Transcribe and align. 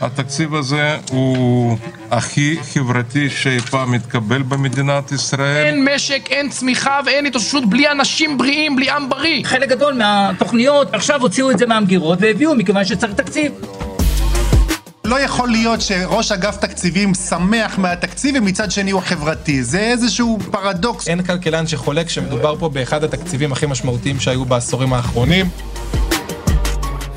התקציב 0.00 0.54
הזה 0.54 0.96
הוא 1.10 1.76
הכי 2.10 2.56
חברתי 2.74 3.30
שאי 3.30 3.60
פעם 3.60 3.94
התקבל 3.94 4.42
במדינת 4.42 5.12
ישראל. 5.12 5.66
אין 5.66 5.88
משק, 5.94 6.28
אין 6.30 6.48
צמיחה 6.48 7.00
ואין 7.06 7.26
התאוששות 7.26 7.70
בלי 7.70 7.90
אנשים 7.90 8.38
בריאים, 8.38 8.76
בלי 8.76 8.90
עם 8.90 9.08
בריא. 9.08 9.44
חלק 9.44 9.68
גדול 9.68 9.94
מהתוכניות, 9.94 10.94
עכשיו 10.94 11.20
הוציאו 11.20 11.50
את 11.50 11.58
זה 11.58 11.66
מהמגירות 11.66 12.18
והביאו 12.22 12.54
מכיוון 12.54 12.84
שצריך 12.84 13.12
תקציב. 13.12 13.52
לא 15.04 15.20
יכול 15.20 15.48
להיות 15.48 15.80
שראש 15.80 16.32
אגף 16.32 16.56
תקציבים 16.56 17.14
שמח 17.14 17.78
מהתקציב 17.78 18.34
ומצד 18.38 18.70
שני 18.70 18.90
הוא 18.90 19.00
חברתי. 19.00 19.62
זה 19.62 19.80
איזשהו 19.80 20.38
פרדוקס. 20.50 21.08
אין 21.08 21.22
כלכלן 21.22 21.66
שחולק 21.66 22.08
שמדובר 22.08 22.56
פה 22.58 22.68
באחד 22.68 23.04
התקציבים 23.04 23.52
הכי 23.52 23.66
משמעותיים 23.66 24.20
שהיו 24.20 24.44
בעשורים 24.44 24.92
האחרונים. 24.92 25.48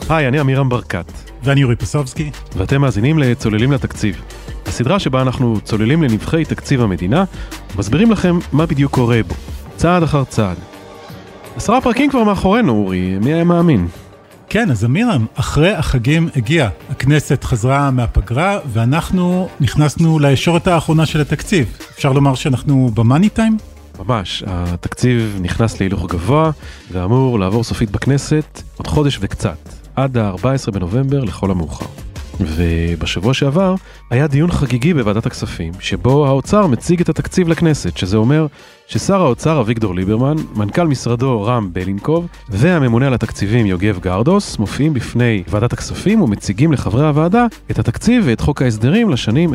היי, 0.09 0.27
אני 0.27 0.39
עמירם 0.39 0.69
ברקת. 0.69 1.11
ואני 1.43 1.61
יורי 1.61 1.75
פסובסקי. 1.75 2.31
ואתם 2.55 2.81
מאזינים 2.81 3.19
לצוללים 3.19 3.71
לתקציב. 3.71 4.21
הסדרה 4.65 4.99
שבה 4.99 5.21
אנחנו 5.21 5.59
צוללים 5.63 6.03
לנבחי 6.03 6.45
תקציב 6.45 6.81
המדינה, 6.81 7.23
ומסבירים 7.75 8.11
לכם 8.11 8.39
מה 8.51 8.65
בדיוק 8.65 8.93
קורה 8.93 9.23
בו, 9.27 9.35
צעד 9.75 10.03
אחר 10.03 10.23
צעד. 10.23 10.57
עשרה 11.55 11.81
פרקים 11.81 12.09
כבר 12.09 12.23
מאחורינו, 12.23 12.71
אורי, 12.71 13.17
מי 13.21 13.33
היה 13.33 13.43
מאמין? 13.43 13.87
כן, 14.49 14.71
אז 14.71 14.85
אמירם, 14.85 15.25
אחרי 15.35 15.73
החגים 15.73 16.29
הגיע. 16.35 16.69
הכנסת 16.89 17.43
חזרה 17.43 17.91
מהפגרה, 17.91 18.59
ואנחנו 18.73 19.49
נכנסנו 19.59 20.19
לישורת 20.19 20.67
האחרונה 20.67 21.05
של 21.05 21.21
התקציב. 21.21 21.77
אפשר 21.95 22.11
לומר 22.11 22.35
שאנחנו 22.35 22.91
במאני 22.93 23.29
טיים? 23.29 23.57
ממש, 23.99 24.43
התקציב 24.47 25.37
נכנס 25.41 25.79
להילוך 25.79 26.05
גבוה, 26.05 26.51
ואמור 26.91 27.39
לעבור 27.39 27.63
סופית 27.63 27.91
בכנסת 27.91 28.61
עוד 28.77 28.87
חודש 28.87 29.17
וקצת, 29.21 29.57
עד 29.97 30.17
ה-14 30.17 30.71
בנובמבר 30.71 31.23
לכל 31.23 31.51
המאוחר. 31.51 31.85
ובשבוע 32.39 33.33
שעבר 33.33 33.75
היה 34.09 34.27
דיון 34.27 34.51
חגיגי 34.51 34.93
בוועדת 34.93 35.25
הכספים, 35.25 35.73
שבו 35.79 36.27
האוצר 36.27 36.67
מציג 36.67 37.01
את 37.01 37.09
התקציב 37.09 37.47
לכנסת, 37.47 37.97
שזה 37.97 38.17
אומר 38.17 38.47
ששר 38.87 39.21
האוצר 39.21 39.61
אביגדור 39.61 39.95
ליברמן, 39.95 40.35
מנכ"ל 40.55 40.87
משרדו 40.87 41.43
רם 41.43 41.69
בלינקוב, 41.73 42.27
והממונה 42.49 43.07
על 43.07 43.13
התקציבים 43.13 43.65
יוגב 43.65 43.99
גרדוס, 43.99 44.57
מופיעים 44.57 44.93
בפני 44.93 45.43
ועדת 45.49 45.73
הכספים 45.73 46.21
ומציגים 46.21 46.71
לחברי 46.71 47.07
הוועדה 47.07 47.45
את 47.71 47.79
התקציב 47.79 48.23
ואת 48.27 48.41
חוק 48.41 48.61
ההסדרים 48.61 49.09
לשנים 49.09 49.53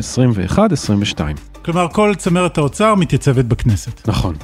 21-22. 0.49 1.19
כלומר, 1.65 1.87
כל 1.91 2.13
צמרת 2.17 2.57
האוצר 2.57 2.95
מתייצבת 2.95 3.45
בכנסת. 3.45 4.07
נכון. 4.07 4.35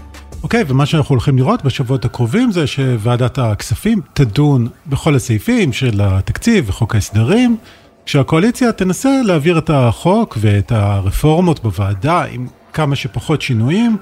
אוקיי, 0.43 0.63
ומה 0.67 0.85
שאנחנו 0.85 1.13
הולכים 1.13 1.37
לראות 1.37 1.63
בשבועות 1.63 2.05
הקרובים 2.05 2.51
זה 2.51 2.67
שוועדת 2.67 3.37
הכספים 3.37 4.01
תדון 4.13 4.67
בכל 4.87 5.15
הסעיפים 5.15 5.73
של 5.73 6.01
התקציב 6.03 6.69
וחוק 6.69 6.95
ההסדרים, 6.95 7.57
כשהקואליציה 8.05 8.71
תנסה 8.71 9.21
להעביר 9.25 9.57
את 9.57 9.69
החוק 9.73 10.37
ואת 10.41 10.71
הרפורמות 10.71 11.63
בוועדה 11.63 12.23
עם 12.23 12.47
כמה 12.73 12.95
שפחות 12.95 13.41
שינויים, 13.41 13.97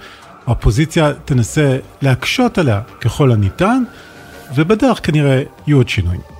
האופוזיציה 0.48 1.14
תנסה 1.26 1.78
להקשות 2.02 2.58
עליה 2.58 2.82
ככל 3.02 3.32
הניתן, 3.32 3.84
ובדרך 4.56 5.00
כנראה 5.06 5.44
יהיו 5.68 5.78
עוד 5.78 5.90
שינויים. 5.90 6.37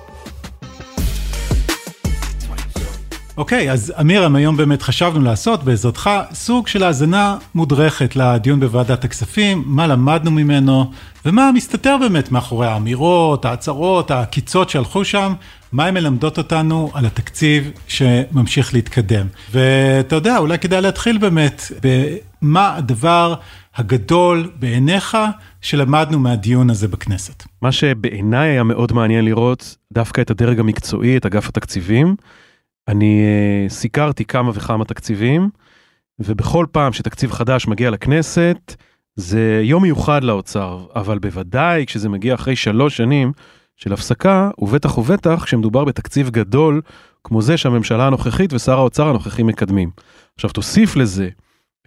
אוקיי, 3.38 3.72
אז 3.72 3.92
אמירם, 4.00 4.36
היום 4.36 4.56
באמת 4.56 4.82
חשבנו 4.82 5.24
לעשות 5.24 5.64
בעזרתך 5.64 6.10
סוג 6.32 6.68
של 6.68 6.82
האזנה 6.82 7.36
מודרכת 7.54 8.16
לדיון 8.16 8.60
בוועדת 8.60 9.04
הכספים, 9.04 9.62
מה 9.66 9.86
למדנו 9.86 10.30
ממנו, 10.30 10.90
ומה 11.26 11.50
מסתתר 11.54 11.96
באמת 12.00 12.32
מאחורי 12.32 12.66
האמירות, 12.66 13.44
ההצהרות, 13.44 14.10
העקיצות 14.10 14.70
שהלכו 14.70 15.04
שם, 15.04 15.34
מה 15.72 15.86
הן 15.86 15.94
מלמדות 15.94 16.38
אותנו 16.38 16.90
על 16.94 17.06
התקציב 17.06 17.70
שממשיך 17.88 18.74
להתקדם. 18.74 19.26
ואתה 19.52 20.16
יודע, 20.16 20.38
אולי 20.38 20.58
כדאי 20.58 20.80
להתחיל 20.80 21.18
באמת 21.18 21.62
במה 21.82 22.76
הדבר 22.76 23.34
הגדול 23.76 24.50
בעיניך 24.58 25.16
שלמדנו 25.60 26.18
מהדיון 26.18 26.70
הזה 26.70 26.88
בכנסת. 26.88 27.44
מה 27.62 27.72
שבעיניי 27.72 28.50
היה 28.50 28.62
מאוד 28.62 28.92
מעניין 28.92 29.24
לראות 29.24 29.76
דווקא 29.92 30.20
את 30.20 30.30
הדרג 30.30 30.60
המקצועי, 30.60 31.16
את 31.16 31.26
אגף 31.26 31.48
התקציבים. 31.48 32.16
אני 32.88 33.22
uh, 33.66 33.72
סיקרתי 33.72 34.24
כמה 34.24 34.50
וכמה 34.54 34.84
תקציבים, 34.84 35.50
ובכל 36.18 36.66
פעם 36.72 36.92
שתקציב 36.92 37.32
חדש 37.32 37.66
מגיע 37.66 37.90
לכנסת, 37.90 38.74
זה 39.16 39.60
יום 39.64 39.82
מיוחד 39.82 40.24
לאוצר, 40.24 40.86
אבל 40.96 41.18
בוודאי 41.18 41.86
כשזה 41.86 42.08
מגיע 42.08 42.34
אחרי 42.34 42.56
שלוש 42.56 42.96
שנים 42.96 43.32
של 43.76 43.92
הפסקה, 43.92 44.50
ובטח 44.58 44.98
ובטח 44.98 45.44
כשמדובר 45.44 45.84
בתקציב 45.84 46.30
גדול, 46.30 46.80
כמו 47.24 47.42
זה 47.42 47.56
שהממשלה 47.56 48.06
הנוכחית 48.06 48.52
ושר 48.52 48.78
האוצר 48.78 49.08
הנוכחי 49.08 49.42
מקדמים. 49.42 49.90
עכשיו 50.34 50.50
תוסיף 50.50 50.96
לזה 50.96 51.28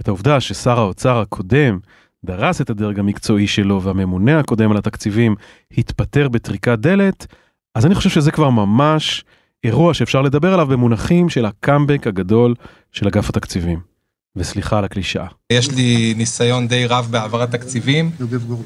את 0.02 0.08
העובדה 0.08 0.40
ששר 0.40 0.80
האוצר 0.80 1.18
הקודם 1.18 1.80
דרס 2.26 2.62
את 2.62 2.70
הדרג 2.70 3.00
המקצועי 3.00 3.48
שלו 3.48 3.82
והממונה 3.82 4.40
הקודם 4.40 4.72
על 4.72 4.78
התקציבים 4.78 5.36
התפטר 5.78 6.30
בטריקת 6.30 6.80
דלת, 6.80 7.28
אז 7.76 7.86
אני 7.86 7.96
חושב 7.96 8.10
שזה 8.10 8.32
כבר 8.32 8.50
ממש 8.50 9.26
אירוע 9.64 9.94
שאפשר 9.94 10.22
לדבר 10.22 10.54
עליו 10.54 10.68
במונחים 10.68 11.30
של 11.30 11.46
הקאמבק 11.46 12.08
הגדול 12.08 12.56
של 12.92 13.08
אגף 13.08 13.30
התקציבים. 13.30 13.92
וסליחה 14.36 14.78
על 14.78 14.86
הקלישאה. 14.86 15.26
יש 15.50 15.72
לי 15.72 16.14
ניסיון 16.18 16.68
די 16.68 16.86
רב 16.86 17.08
בהעברת 17.12 17.52
תקציבים, 17.52 18.12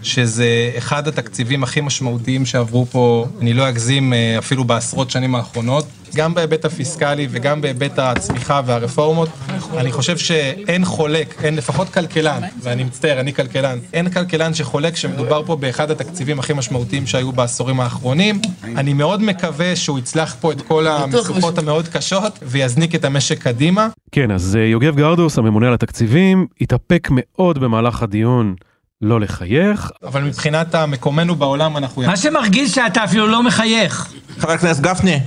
שזה 0.01 0.71
אחד 0.77 1.07
התקציבים 1.07 1.63
הכי 1.63 1.81
משמעותיים 1.81 2.45
שעברו 2.45 2.85
פה, 2.85 3.27
אני 3.41 3.53
לא 3.53 3.69
אגזים 3.69 4.13
אה, 4.13 4.35
אפילו 4.37 4.63
בעשרות 4.63 5.11
שנים 5.11 5.35
האחרונות, 5.35 5.85
גם 6.15 6.33
בהיבט 6.33 6.65
הפיסקלי 6.65 7.27
וגם 7.31 7.61
בהיבט 7.61 7.99
הצמיחה 7.99 8.61
והרפורמות. 8.65 9.29
אני 9.77 9.91
חושב 9.91 10.17
שאין 10.17 10.85
חולק, 10.85 11.43
אין 11.43 11.55
לפחות 11.55 11.89
כלכלן, 11.89 12.41
ואני 12.61 12.83
מצטער, 12.83 13.19
אני 13.19 13.33
כלכלן, 13.33 13.79
אין 13.93 14.09
כלכלן 14.09 14.53
שחולק 14.53 14.95
שמדובר 14.95 15.43
פה 15.45 15.55
באחד 15.55 15.91
התקציבים 15.91 16.39
הכי 16.39 16.53
משמעותיים 16.53 17.07
שהיו 17.07 17.31
בעשורים 17.31 17.79
האחרונים. 17.79 18.41
אני 18.63 18.93
מאוד 18.93 19.21
מקווה 19.21 19.75
שהוא 19.75 19.99
יצלח 19.99 20.35
פה 20.41 20.51
את 20.51 20.61
כל 20.61 20.87
המשוכות 20.87 21.57
המאוד 21.57 21.87
קשות 21.87 22.39
ויזניק 22.41 22.95
את 22.95 23.05
המשק 23.05 23.43
קדימה. 23.43 23.87
כן, 24.11 24.31
אז 24.31 24.55
אה, 24.55 24.65
יוגב 24.65 24.95
גרדוס, 24.95 25.37
הממונה 25.37 25.67
על 25.67 25.73
התקציבים, 25.73 26.47
התאפק 26.61 27.07
מאוד 27.11 27.59
במהלך 27.59 28.03
הדיון. 28.03 28.55
לא 29.01 29.19
לחייך. 29.19 29.91
אבל 30.03 30.23
מבחינת 30.23 30.75
מקומנו 30.75 31.35
בעולם 31.35 31.77
אנחנו... 31.77 32.01
מה 32.01 32.17
שמרגיז 32.17 32.73
שאתה 32.73 33.03
אפילו 33.03 33.27
לא 33.27 33.43
מחייך. 33.43 34.13
חבר 34.39 34.51
הכנסת 34.51 34.81
גפני, 34.81 35.19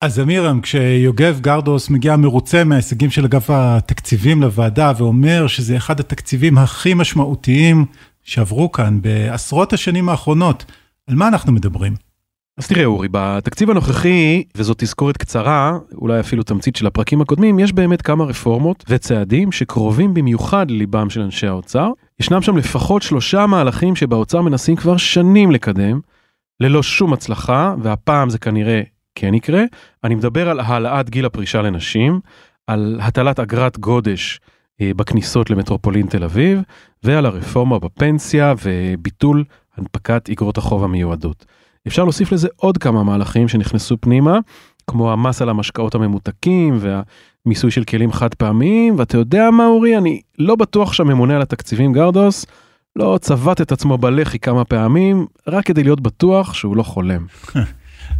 אז 0.00 0.20
אמירם, 0.20 0.60
כשיוגב 0.60 1.40
גרדוס 1.40 1.90
מגיע 1.90 2.16
מרוצה 2.16 2.64
מההישגים 2.64 3.10
של 3.10 3.24
אגף 3.24 3.50
התקציבים 3.50 4.42
לוועדה 4.42 4.92
ואומר 4.96 5.46
שזה 5.46 5.76
אחד 5.76 6.00
התקציבים 6.00 6.58
הכי 6.58 6.94
משמעותיים 6.94 7.84
שעברו 8.22 8.72
כאן 8.72 8.98
בעשרות 9.02 9.72
השנים 9.72 10.08
האחרונות, 10.08 10.64
על 11.08 11.14
מה 11.14 11.28
אנחנו 11.28 11.52
מדברים? 11.52 12.11
אז 12.62 12.68
תראה 12.68 12.84
אורי, 12.84 13.08
בתקציב 13.10 13.70
הנוכחי, 13.70 14.42
וזאת 14.54 14.78
תזכורת 14.78 15.16
קצרה, 15.16 15.78
אולי 15.94 16.20
אפילו 16.20 16.42
תמצית 16.42 16.76
של 16.76 16.86
הפרקים 16.86 17.20
הקודמים, 17.20 17.58
יש 17.58 17.72
באמת 17.72 18.02
כמה 18.02 18.24
רפורמות 18.24 18.84
וצעדים 18.88 19.52
שקרובים 19.52 20.14
במיוחד 20.14 20.70
לליבם 20.70 21.10
של 21.10 21.20
אנשי 21.20 21.46
האוצר. 21.46 21.90
ישנם 22.20 22.42
שם 22.42 22.56
לפחות 22.56 23.02
שלושה 23.02 23.46
מהלכים 23.46 23.96
שבאוצר 23.96 24.40
מנסים 24.40 24.76
כבר 24.76 24.96
שנים 24.96 25.50
לקדם, 25.50 26.00
ללא 26.60 26.82
שום 26.82 27.12
הצלחה, 27.12 27.74
והפעם 27.82 28.30
זה 28.30 28.38
כנראה 28.38 28.82
כן 29.14 29.34
יקרה. 29.34 29.62
אני 30.04 30.14
מדבר 30.14 30.48
על 30.48 30.60
העלאת 30.60 31.10
גיל 31.10 31.26
הפרישה 31.26 31.62
לנשים, 31.62 32.20
על 32.66 33.00
הטלת 33.02 33.40
אגרת 33.40 33.78
גודש 33.78 34.40
אה, 34.80 34.90
בכניסות 34.96 35.50
למטרופולין 35.50 36.06
תל 36.06 36.24
אביב, 36.24 36.60
ועל 37.02 37.26
הרפורמה 37.26 37.78
בפנסיה 37.78 38.54
וביטול 38.62 39.44
הנפקת 39.76 40.30
אגרות 40.30 40.58
החוב 40.58 40.84
המיועדות. 40.84 41.44
אפשר 41.86 42.04
להוסיף 42.04 42.32
לזה 42.32 42.48
עוד 42.56 42.78
כמה 42.78 43.02
מהלכים 43.02 43.48
שנכנסו 43.48 43.96
פנימה, 44.00 44.38
כמו 44.86 45.12
המס 45.12 45.42
על 45.42 45.48
המשקאות 45.48 45.94
הממותקים 45.94 46.78
והמיסוי 46.80 47.70
של 47.70 47.84
כלים 47.84 48.12
חד 48.12 48.34
פעמיים, 48.34 48.94
ואתה 48.98 49.18
יודע 49.18 49.50
מה 49.50 49.66
אורי, 49.66 49.98
אני 49.98 50.20
לא 50.38 50.56
בטוח 50.56 50.92
שהממונה 50.92 51.36
על 51.36 51.42
התקציבים 51.42 51.92
גרדוס 51.92 52.46
לא 52.96 53.18
צבט 53.20 53.60
את 53.60 53.72
עצמו 53.72 53.98
בלחי 53.98 54.38
כמה 54.38 54.64
פעמים, 54.64 55.26
רק 55.46 55.66
כדי 55.66 55.82
להיות 55.82 56.00
בטוח 56.00 56.54
שהוא 56.54 56.76
לא 56.76 56.82
חולם. 56.82 57.26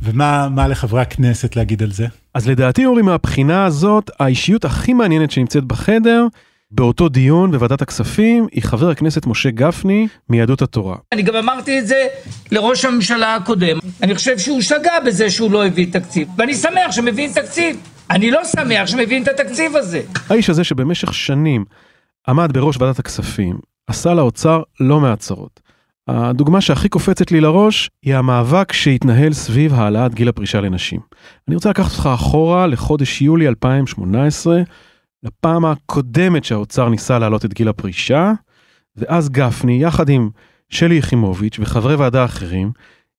ומה 0.03 0.49
מה 0.49 0.69
לחברי 0.69 1.01
הכנסת 1.01 1.57
להגיד 1.57 1.83
על 1.83 1.93
זה? 1.93 2.07
אז 2.35 2.49
לדעתי 2.49 2.87
אורי 2.87 3.03
מהבחינה 3.03 3.65
הזאת, 3.65 4.11
האישיות 4.21 4.65
הכי 4.65 4.93
מעניינת 4.93 5.31
שנמצאת 5.31 5.65
בחדר, 5.65 6.27
באותו 6.75 7.09
דיון 7.09 7.51
בוועדת 7.51 7.83
הכספים, 7.83 8.47
היא 8.53 8.63
חבר 8.63 8.91
הכנסת 8.91 9.27
משה 9.27 9.51
גפני 9.51 10.09
מיהדות 10.29 10.63
התורה. 10.63 10.97
אני 11.13 11.23
גם 11.23 11.37
אמרתי 11.37 11.79
את 11.79 11.87
זה 11.87 12.07
לראש 12.53 12.85
הממשלה 12.85 13.35
הקודם. 13.35 13.79
אני 14.03 14.15
חושב 14.15 14.39
שהוא 14.39 14.61
שגה 14.61 14.93
בזה 15.07 15.31
שהוא 15.31 15.51
לא 15.51 15.67
הביא 15.67 15.87
תקציב. 15.93 16.29
ואני 16.39 16.55
שמח 16.55 16.91
שמביאים 16.91 17.33
תקציב. 17.33 17.77
אני 18.11 18.31
לא 18.31 18.45
שמח 18.45 18.87
שמביאים 18.87 19.23
את 19.23 19.29
התקציב 19.29 19.77
הזה. 19.77 20.03
האיש 20.31 20.51
הזה 20.51 20.65
שבמשך 20.65 21.15
שנים 21.15 21.65
עמד 22.29 22.53
בראש 22.53 22.77
ועדת 22.81 22.99
הכספים, 22.99 23.59
עשה 23.87 24.15
לאוצר 24.15 24.63
לא 24.81 25.01
מעט 25.01 25.19
צרות. 25.19 25.61
הדוגמה 26.09 26.61
שהכי 26.61 26.89
קופצת 26.89 27.31
לי 27.31 27.41
לראש 27.41 27.91
היא 28.03 28.15
המאבק 28.15 28.73
שהתנהל 28.73 29.33
סביב 29.33 29.75
העלאת 29.75 30.15
גיל 30.15 30.29
הפרישה 30.29 30.61
לנשים. 30.61 31.01
אני 31.49 31.55
רוצה 31.55 31.71
לקחת 31.71 31.93
אותך 31.93 32.09
אחורה 32.15 32.67
לחודש 32.67 33.23
יולי 33.23 33.49
2018, 33.49 34.63
לפעם 35.23 35.65
הקודמת 35.65 36.45
שהאוצר 36.45 36.89
ניסה 36.89 37.19
להעלות 37.19 37.45
את 37.45 37.55
גיל 37.55 37.69
הפרישה, 37.69 38.33
ואז 38.97 39.29
גפני, 39.29 39.83
יחד 39.83 40.09
עם 40.09 40.31
שלי 40.69 40.95
יחימוביץ' 40.95 41.57
וחברי 41.59 41.95
ועדה 41.95 42.25
אחרים, 42.25 42.73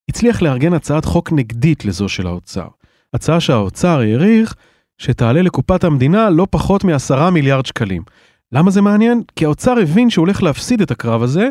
הצליח 0.09 0.41
לארגן 0.41 0.73
הצעת 0.73 1.05
חוק 1.05 1.31
נגדית 1.31 1.85
לזו 1.85 2.09
של 2.09 2.27
האוצר. 2.27 2.67
הצעה 3.13 3.39
שהאוצר 3.39 3.99
העריך 3.99 4.55
שתעלה 4.97 5.41
לקופת 5.41 5.83
המדינה 5.83 6.29
לא 6.29 6.47
פחות 6.49 6.83
מ-10 6.83 7.29
מיליארד 7.29 7.65
שקלים. 7.65 8.03
למה 8.51 8.71
זה 8.71 8.81
מעניין? 8.81 9.21
כי 9.35 9.45
האוצר 9.45 9.79
הבין 9.81 10.09
שהוא 10.09 10.25
הולך 10.25 10.43
להפסיד 10.43 10.81
את 10.81 10.91
הקרב 10.91 11.23
הזה, 11.23 11.49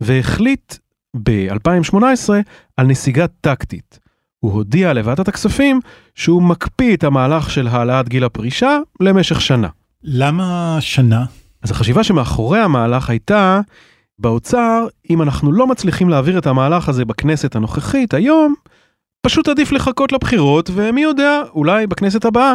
והחליט 0.00 0.74
ב-2018 1.22 2.30
על 2.76 2.86
נסיגה 2.86 3.26
טקטית. 3.40 3.98
הוא 4.40 4.52
הודיע 4.52 4.92
לוועדת 4.92 5.28
הכספים 5.28 5.80
שהוא 6.14 6.42
מקפיא 6.42 6.96
את 6.96 7.04
המהלך 7.04 7.50
של 7.50 7.68
העלאת 7.68 8.08
גיל 8.08 8.24
הפרישה 8.24 8.78
למשך 9.00 9.40
שנה. 9.40 9.68
למה 10.02 10.76
שנה? 10.80 11.24
אז 11.62 11.70
החשיבה 11.70 12.04
שמאחורי 12.04 12.58
המהלך 12.58 13.10
הייתה, 13.10 13.60
באוצר, 14.18 14.86
אם 15.10 15.22
אנחנו 15.22 15.52
לא 15.52 15.66
מצליחים 15.66 16.08
להעביר 16.08 16.38
את 16.38 16.46
המהלך 16.46 16.88
הזה 16.88 17.04
בכנסת 17.04 17.56
הנוכחית 17.56 18.14
היום, 18.14 18.54
פשוט 19.22 19.48
עדיף 19.48 19.72
לחכות 19.72 20.12
לבחירות, 20.12 20.70
ומי 20.74 21.02
יודע, 21.02 21.42
אולי 21.54 21.86
בכנסת 21.86 22.24
הבאה 22.24 22.54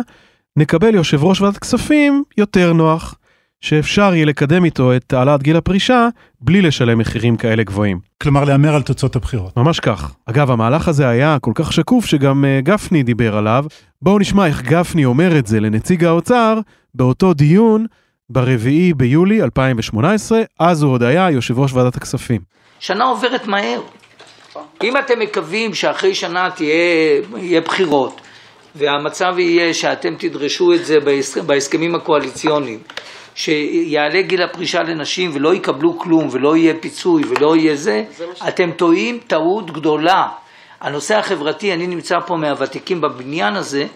נקבל 0.57 0.95
יושב 0.95 1.23
ראש 1.23 1.41
ועדת 1.41 1.57
כספים 1.57 2.23
יותר 2.37 2.73
נוח, 2.73 3.15
שאפשר 3.61 4.13
יהיה 4.13 4.25
לקדם 4.25 4.65
איתו 4.65 4.95
את 4.95 5.13
העלאת 5.13 5.43
גיל 5.43 5.55
הפרישה 5.55 6.07
בלי 6.41 6.61
לשלם 6.61 6.97
מחירים 6.97 7.37
כאלה 7.37 7.63
גבוהים. 7.63 7.99
כלומר, 8.23 8.43
להמר 8.43 8.75
על 8.75 8.81
תוצאות 8.81 9.15
הבחירות. 9.15 9.57
ממש 9.57 9.79
כך. 9.79 10.15
אגב, 10.25 10.51
המהלך 10.51 10.87
הזה 10.87 11.07
היה 11.07 11.37
כל 11.41 11.51
כך 11.55 11.73
שקוף 11.73 12.05
שגם 12.05 12.45
uh, 12.45 12.65
גפני 12.65 13.03
דיבר 13.03 13.37
עליו. 13.37 13.65
בואו 14.05 14.19
נשמע 14.19 14.47
איך 14.47 14.61
גפני 14.61 15.05
אומר 15.05 15.37
את 15.39 15.47
זה 15.47 15.59
לנציג 15.59 16.03
האוצר 16.03 16.59
באותו 16.93 17.33
דיון 17.33 17.85
ברביעי 18.29 18.93
ביולי 18.93 19.43
2018, 19.43 20.41
אז 20.59 20.83
הוא 20.83 20.91
עוד 20.91 21.03
היה 21.03 21.31
יושב 21.31 21.59
ראש 21.59 21.73
ועדת 21.73 21.95
הכספים. 21.95 22.41
שנה 22.79 23.03
עוברת 23.03 23.47
מהר. 23.47 23.81
אם 24.83 24.97
אתם 24.97 25.19
מקווים 25.19 25.73
שאחרי 25.73 26.15
שנה 26.15 26.49
תהיה, 26.55 27.21
יהיה 27.37 27.61
בחירות, 27.61 28.21
והמצב 28.75 29.35
יהיה 29.37 29.73
שאתם 29.73 30.15
תדרשו 30.17 30.73
את 30.73 30.85
זה 30.85 30.97
בהסכמים 31.45 31.95
הקואליציוניים, 31.95 32.79
שיעלה 33.35 34.21
גיל 34.21 34.41
הפרישה 34.41 34.83
לנשים 34.83 35.31
ולא 35.33 35.55
יקבלו 35.55 35.99
כלום 35.99 36.27
ולא 36.31 36.57
יהיה 36.57 36.73
פיצוי 36.79 37.23
ולא 37.29 37.55
יהיה 37.55 37.75
זה, 37.75 38.03
אתם 38.47 38.71
טועים 38.71 39.19
טעות 39.27 39.71
גדולה. 39.71 40.27
הנושא 40.81 41.17
החברתי, 41.17 41.73
אני 41.73 41.87
נמצא 41.87 42.19
פה 42.19 42.35
מהוותיקים 42.35 43.01
בבניין 43.01 43.55
הזה, 43.55 43.87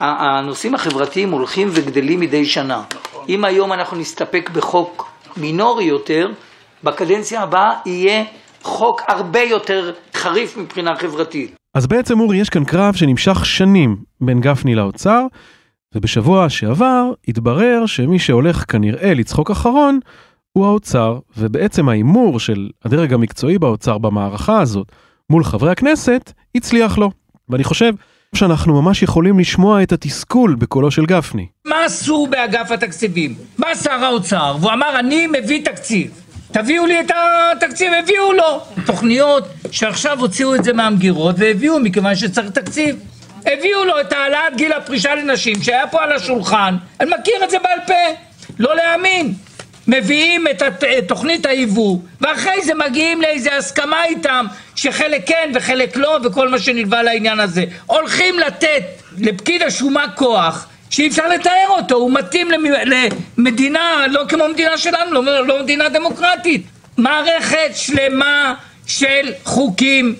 הנושאים 0.00 0.74
החברתיים 0.74 1.30
הולכים 1.30 1.68
וגדלים 1.72 2.20
מדי 2.20 2.44
שנה. 2.46 2.82
אם 3.28 3.44
היום 3.44 3.72
אנחנו 3.72 3.96
נסתפק 3.96 4.50
בחוק 4.52 5.10
מינורי 5.36 5.84
יותר, 5.84 6.30
בקדנציה 6.84 7.42
הבאה 7.42 7.72
יהיה 7.86 8.24
חוק 8.62 9.02
הרבה 9.08 9.40
יותר 9.40 9.92
חריף 10.14 10.56
מבחינה 10.56 10.96
חברתית. 10.96 11.54
אז 11.74 11.86
בעצם 11.86 12.20
אורי, 12.20 12.36
יש 12.36 12.50
כאן 12.50 12.64
קרב 12.64 12.94
שנמשך 12.94 13.46
שנים 13.46 13.96
בין 14.20 14.40
גפני 14.40 14.74
לאוצר, 14.74 15.26
ובשבוע 15.94 16.48
שעבר 16.48 17.12
התברר 17.28 17.86
שמי 17.86 18.18
שהולך 18.18 18.64
כנראה 18.68 19.14
לצחוק 19.14 19.50
אחרון 19.50 19.98
הוא 20.52 20.66
האוצר, 20.66 21.18
ובעצם 21.36 21.88
ההימור 21.88 22.40
של 22.40 22.68
הדרג 22.84 23.12
המקצועי 23.12 23.58
באוצר 23.58 23.98
במערכה 23.98 24.60
הזאת 24.60 24.92
מול 25.32 25.44
חברי 25.44 25.70
הכנסת 25.70 26.32
הצליח 26.54 26.98
לו. 26.98 27.10
ואני 27.48 27.64
חושב 27.64 27.92
שאנחנו 28.34 28.82
ממש 28.82 29.02
יכולים 29.02 29.38
לשמוע 29.38 29.82
את 29.82 29.92
התסכול 29.92 30.54
בקולו 30.54 30.90
של 30.90 31.06
גפני. 31.06 31.46
מה 31.64 31.84
עשו 31.84 32.26
באגף 32.30 32.70
התקציבים? 32.70 33.34
בא 33.58 33.74
שר 33.74 34.04
האוצר 34.04 34.56
והוא 34.60 34.72
אמר 34.72 34.98
אני 34.98 35.26
מביא 35.26 35.64
תקציב. 35.64 36.10
תביאו 36.52 36.86
לי 36.86 37.00
את 37.00 37.10
התקציב, 37.56 37.92
הביאו 38.02 38.32
לו. 38.32 38.60
תוכניות 38.86 39.44
שעכשיו 39.70 40.20
הוציאו 40.20 40.54
את 40.54 40.64
זה 40.64 40.72
מהמגירות 40.72 41.34
והביאו 41.38 41.80
מכיוון 41.80 42.16
שצריך 42.16 42.50
תקציב. 42.50 42.96
הביאו 43.46 43.84
לו 43.84 44.00
את 44.00 44.12
העלאת 44.12 44.56
גיל 44.56 44.72
הפרישה 44.72 45.14
לנשים 45.14 45.62
שהיה 45.62 45.86
פה 45.86 46.02
על 46.02 46.12
השולחן, 46.12 46.76
אני 47.00 47.10
מכיר 47.20 47.44
את 47.44 47.50
זה 47.50 47.56
בעל 47.58 47.78
פה, 47.86 48.22
לא 48.58 48.76
להאמין. 48.76 49.34
מביאים 49.88 50.46
את 50.46 50.62
תוכנית 51.08 51.46
היבוא, 51.46 51.98
ואחרי 52.20 52.62
זה 52.64 52.74
מגיעים 52.74 53.22
לאיזה 53.22 53.56
הסכמה 53.56 54.04
איתם, 54.04 54.46
שחלק 54.74 55.22
כן 55.26 55.50
וחלק 55.54 55.96
לא, 55.96 56.18
וכל 56.24 56.48
מה 56.48 56.58
שנלווה 56.58 57.02
לעניין 57.02 57.40
הזה. 57.40 57.64
הולכים 57.86 58.38
לתת 58.38 58.82
לפקיד 59.18 59.62
השומה 59.62 60.04
כוח, 60.14 60.66
שאי 60.90 61.08
אפשר 61.08 61.28
לתאר 61.28 61.68
אותו, 61.68 61.94
הוא 61.94 62.12
מתאים 62.12 62.48
למדינה, 63.36 64.06
לא 64.10 64.22
כמו 64.28 64.48
מדינה 64.48 64.78
שלנו, 64.78 65.22
לא, 65.22 65.46
לא 65.46 65.62
מדינה 65.62 65.88
דמוקרטית. 65.88 66.66
מערכת 66.96 67.70
שלמה 67.74 68.54
של 68.86 69.32
חוקים 69.44 70.14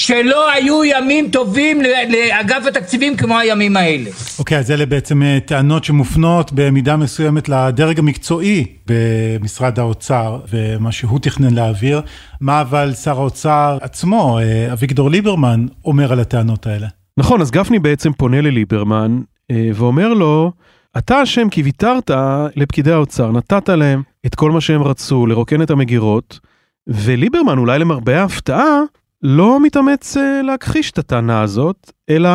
שלא 0.00 0.50
היו 0.50 0.84
ימים 0.84 1.30
טובים 1.30 1.82
לאגף 2.08 2.66
התקציבים 2.68 3.16
כמו 3.16 3.38
הימים 3.38 3.76
האלה. 3.76 4.10
אוקיי, 4.38 4.56
okay, 4.56 4.60
אז 4.60 4.70
אלה 4.70 4.86
בעצם 4.86 5.22
אה, 5.22 5.38
טענות 5.46 5.84
שמופנות 5.84 6.50
במידה 6.54 6.96
מסוימת 6.96 7.48
לדרג 7.48 7.98
המקצועי 7.98 8.66
במשרד 8.86 9.78
האוצר 9.78 10.40
ומה 10.52 10.92
שהוא 10.92 11.18
תכנן 11.18 11.54
להעביר. 11.54 12.00
מה 12.40 12.60
אבל 12.60 12.92
שר 12.94 13.18
האוצר 13.18 13.78
עצמו, 13.80 14.38
אה, 14.38 14.72
אביגדור 14.72 15.10
ליברמן, 15.10 15.66
אומר 15.84 16.12
על 16.12 16.20
הטענות 16.20 16.66
האלה? 16.66 16.86
נכון, 17.16 17.40
אז 17.40 17.50
גפני 17.50 17.78
בעצם 17.78 18.12
פונה 18.12 18.40
לליברמן 18.40 19.20
אה, 19.50 19.70
ואומר 19.74 20.14
לו, 20.14 20.52
אתה 20.98 21.22
אשם 21.22 21.48
כי 21.48 21.62
ויתרת 21.62 22.10
לפקידי 22.56 22.92
האוצר, 22.92 23.32
נתת 23.32 23.68
להם 23.68 24.02
את 24.26 24.34
כל 24.34 24.50
מה 24.50 24.60
שהם 24.60 24.82
רצו, 24.82 25.26
לרוקן 25.26 25.62
את 25.62 25.70
המגירות, 25.70 26.40
וליברמן, 26.86 27.58
אולי 27.58 27.78
למרבה 27.78 28.20
ההפתעה, 28.20 28.80
לא 29.22 29.60
מתאמץ 29.60 30.16
אה, 30.16 30.42
להכחיש 30.42 30.90
את 30.90 30.98
הטענה 30.98 31.42
הזאת, 31.42 31.92
אלא 32.10 32.30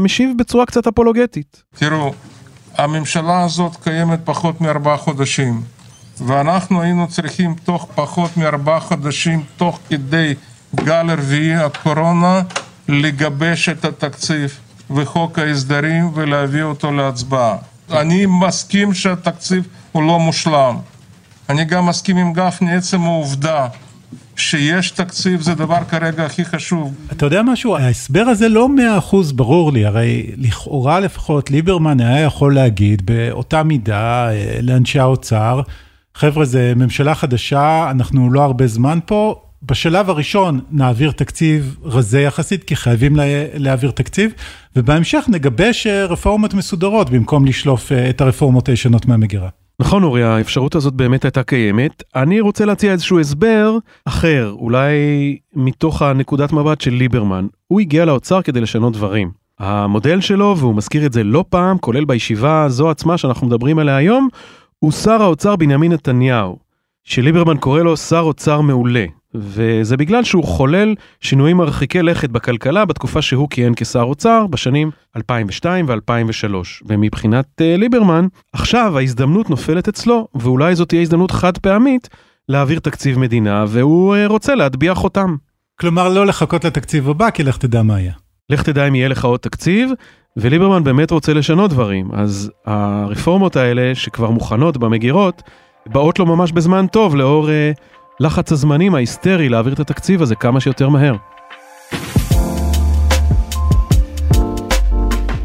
משיב 0.00 0.30
בצורה 0.38 0.66
קצת 0.66 0.86
אפולוגטית. 0.86 1.62
תראו, 1.74 2.12
הממשלה 2.76 3.44
הזאת 3.44 3.76
קיימת 3.76 4.20
פחות 4.24 4.60
מארבעה 4.60 4.96
חודשים, 4.96 5.62
ואנחנו 6.26 6.82
היינו 6.82 7.08
צריכים 7.08 7.54
תוך 7.64 7.88
פחות 7.94 8.36
מארבעה 8.36 8.80
חודשים, 8.80 9.44
תוך 9.56 9.78
כדי 9.88 10.34
גל 10.74 11.06
רביעי 11.10 11.54
הקורונה, 11.54 12.42
לגבש 12.88 13.68
את 13.68 13.84
התקציב 13.84 14.58
וחוק 14.90 15.38
ההסדרים 15.38 16.10
ולהביא 16.14 16.62
אותו 16.62 16.92
להצבעה. 16.92 17.56
אני 17.90 18.26
מסכים 18.26 18.94
שהתקציב 18.94 19.66
הוא 19.92 20.02
לא 20.02 20.18
מושלם. 20.18 20.76
אני 21.48 21.64
גם 21.64 21.86
מסכים 21.86 22.16
עם 22.16 22.32
גפני 22.32 22.76
עצם 22.76 23.00
העובדה 23.00 23.68
שיש 24.40 24.90
תקציב 24.90 25.40
זה 25.40 25.54
דבר 25.54 25.84
כרגע 25.88 26.26
הכי 26.26 26.44
חשוב. 26.44 26.94
אתה 27.12 27.26
יודע 27.26 27.42
משהו? 27.42 27.76
ההסבר 27.76 28.20
הזה 28.22 28.48
לא 28.48 28.68
מאה 28.68 28.98
אחוז 28.98 29.32
ברור 29.32 29.72
לי, 29.72 29.86
הרי 29.86 30.30
לכאורה 30.36 31.00
לפחות 31.00 31.50
ליברמן 31.50 32.00
היה 32.00 32.20
יכול 32.20 32.54
להגיד 32.54 33.06
באותה 33.06 33.62
מידה 33.62 34.30
אה, 34.30 34.58
לאנשי 34.62 34.98
האוצר, 34.98 35.60
חבר'ה 36.14 36.44
זה 36.44 36.72
ממשלה 36.76 37.14
חדשה, 37.14 37.90
אנחנו 37.90 38.30
לא 38.30 38.42
הרבה 38.42 38.66
זמן 38.66 38.98
פה, 39.06 39.42
בשלב 39.62 40.10
הראשון 40.10 40.60
נעביר 40.70 41.10
תקציב 41.10 41.76
רזה 41.82 42.20
יחסית, 42.20 42.64
כי 42.64 42.76
חייבים 42.76 43.16
לה, 43.16 43.24
להעביר 43.54 43.90
תקציב, 43.90 44.32
ובהמשך 44.76 45.24
נגבש 45.28 45.86
אה, 45.86 46.04
רפורמות 46.04 46.54
מסודרות 46.54 47.10
במקום 47.10 47.46
לשלוף 47.46 47.92
אה, 47.92 48.10
את 48.10 48.20
הרפורמות 48.20 48.68
הישנות 48.68 49.06
מהמגירה. 49.06 49.48
נכון 49.80 50.02
אורי, 50.02 50.22
האפשרות 50.22 50.74
הזאת 50.74 50.94
באמת 50.94 51.24
הייתה 51.24 51.42
קיימת. 51.42 52.02
אני 52.16 52.40
רוצה 52.40 52.64
להציע 52.64 52.92
איזשהו 52.92 53.20
הסבר 53.20 53.78
אחר, 54.04 54.54
אולי 54.58 54.92
מתוך 55.54 56.02
הנקודת 56.02 56.52
מבט 56.52 56.80
של 56.80 56.90
ליברמן. 56.90 57.46
הוא 57.66 57.80
הגיע 57.80 58.04
לאוצר 58.04 58.42
כדי 58.42 58.60
לשנות 58.60 58.92
דברים. 58.92 59.30
המודל 59.58 60.20
שלו, 60.20 60.54
והוא 60.58 60.74
מזכיר 60.74 61.06
את 61.06 61.12
זה 61.12 61.24
לא 61.24 61.44
פעם, 61.48 61.78
כולל 61.78 62.04
בישיבה 62.04 62.62
הזו 62.62 62.90
עצמה 62.90 63.18
שאנחנו 63.18 63.46
מדברים 63.46 63.78
עליה 63.78 63.96
היום, 63.96 64.28
הוא 64.78 64.92
שר 64.92 65.22
האוצר 65.22 65.56
בנימין 65.56 65.92
נתניהו, 65.92 66.58
שליברמן 67.04 67.56
קורא 67.56 67.80
לו 67.80 67.96
שר 67.96 68.20
אוצר 68.20 68.60
מעולה. 68.60 69.04
וזה 69.34 69.96
בגלל 69.96 70.24
שהוא 70.24 70.44
חולל 70.44 70.94
שינויים 71.20 71.56
מרחיקי 71.56 72.02
לכת 72.02 72.30
בכלכלה 72.30 72.84
בתקופה 72.84 73.22
שהוא 73.22 73.48
כיהן 73.50 73.72
כשר 73.76 74.02
אוצר 74.02 74.46
בשנים 74.46 74.90
2002 75.16 75.86
ו-2003. 75.88 76.54
ומבחינת 76.86 77.46
uh, 77.60 77.80
ליברמן, 77.80 78.26
עכשיו 78.52 78.98
ההזדמנות 78.98 79.50
נופלת 79.50 79.88
אצלו, 79.88 80.28
ואולי 80.34 80.74
זאת 80.74 80.88
תהיה 80.88 81.02
הזדמנות 81.02 81.30
חד 81.30 81.58
פעמית 81.58 82.08
להעביר 82.48 82.78
תקציב 82.78 83.18
מדינה, 83.18 83.64
והוא 83.68 84.16
uh, 84.16 84.32
רוצה 84.32 84.54
להטביע 84.54 84.94
חותם. 84.94 85.36
כלומר, 85.80 86.08
לא 86.08 86.26
לחכות 86.26 86.64
לתקציב 86.64 87.08
הבא, 87.08 87.30
כי 87.30 87.42
לך 87.42 87.56
תדע 87.56 87.82
מה 87.82 88.00
יהיה. 88.00 88.12
לך 88.50 88.62
תדע 88.62 88.88
אם 88.88 88.94
יהיה 88.94 89.08
לך 89.08 89.24
עוד 89.24 89.40
תקציב, 89.40 89.90
וליברמן 90.36 90.84
באמת 90.84 91.10
רוצה 91.10 91.34
לשנות 91.34 91.70
דברים. 91.70 92.08
אז 92.12 92.50
הרפורמות 92.66 93.56
האלה, 93.56 93.94
שכבר 93.94 94.30
מוכנות 94.30 94.76
במגירות, 94.76 95.42
באות 95.86 96.18
לו 96.18 96.26
ממש 96.26 96.52
בזמן 96.52 96.86
טוב 96.86 97.16
לאור 97.16 97.50
אה, 97.50 97.72
לחץ 98.20 98.52
הזמנים 98.52 98.94
ההיסטרי 98.94 99.48
להעביר 99.48 99.72
את 99.72 99.80
התקציב 99.80 100.22
הזה 100.22 100.34
כמה 100.34 100.60
שיותר 100.60 100.88
מהר. 100.88 101.16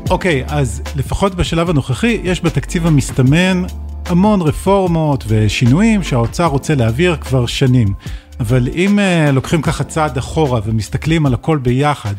אוקיי, 0.09 0.43
אז 0.47 0.81
לפחות 0.95 1.35
בשלב 1.35 1.69
הנוכחי, 1.69 2.19
יש 2.23 2.43
בתקציב 2.43 2.87
המסתמן 2.87 3.63
המון 4.05 4.41
רפורמות 4.41 5.23
ושינויים 5.27 6.03
שהאוצר 6.03 6.45
רוצה 6.45 6.75
להעביר 6.75 7.17
כבר 7.17 7.45
שנים. 7.45 7.87
אבל 8.39 8.67
אם 8.75 8.99
uh, 8.99 9.31
לוקחים 9.31 9.61
ככה 9.61 9.83
צעד 9.83 10.17
אחורה 10.17 10.59
ומסתכלים 10.65 11.25
על 11.25 11.33
הכל 11.33 11.57
ביחד, 11.57 12.13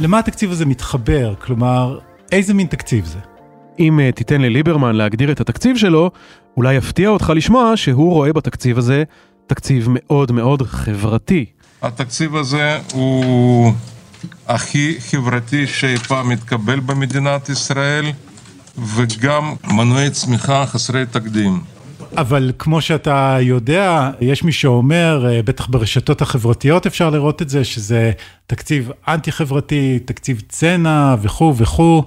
למה 0.00 0.18
התקציב 0.18 0.50
הזה 0.50 0.66
מתחבר? 0.66 1.34
כלומר, 1.34 1.98
איזה 2.32 2.54
מין 2.54 2.66
תקציב 2.66 3.04
זה? 3.04 3.18
אם 3.78 4.00
uh, 4.00 4.14
תיתן 4.16 4.40
לליברמן 4.40 4.94
להגדיר 4.94 5.32
את 5.32 5.40
התקציב 5.40 5.76
שלו, 5.76 6.10
אולי 6.56 6.74
יפתיע 6.74 7.08
אותך 7.08 7.32
לשמוע 7.36 7.72
שהוא 7.76 8.12
רואה 8.12 8.32
בתקציב 8.32 8.78
הזה 8.78 9.04
תקציב 9.46 9.86
מאוד 9.90 10.32
מאוד 10.32 10.62
חברתי. 10.62 11.44
התקציב 11.82 12.36
הזה 12.36 12.78
הוא 12.92 13.72
הכי 14.46 14.96
חברתי 15.00 15.66
שאי 15.66 15.96
פעם 15.96 16.30
התקבל 16.30 16.80
במדינת 16.80 17.48
ישראל, 17.48 18.04
וגם 18.96 19.54
מנועי 19.64 20.10
צמיחה 20.10 20.66
חסרי 20.66 21.06
תקדים. 21.06 21.60
אבל 22.16 22.52
כמו 22.58 22.80
שאתה 22.80 23.38
יודע, 23.40 24.10
יש 24.20 24.44
מי 24.44 24.52
שאומר, 24.52 25.26
אה, 25.28 25.42
בטח 25.42 25.66
ברשתות 25.66 26.22
החברתיות 26.22 26.86
אפשר 26.86 27.10
לראות 27.10 27.42
את 27.42 27.48
זה, 27.48 27.64
שזה 27.64 28.12
תקציב 28.46 28.90
אנטי-חברתי, 29.08 29.98
תקציב 30.04 30.42
צנע 30.48 31.14
וכו' 31.22 31.54
וכו'. 31.56 32.02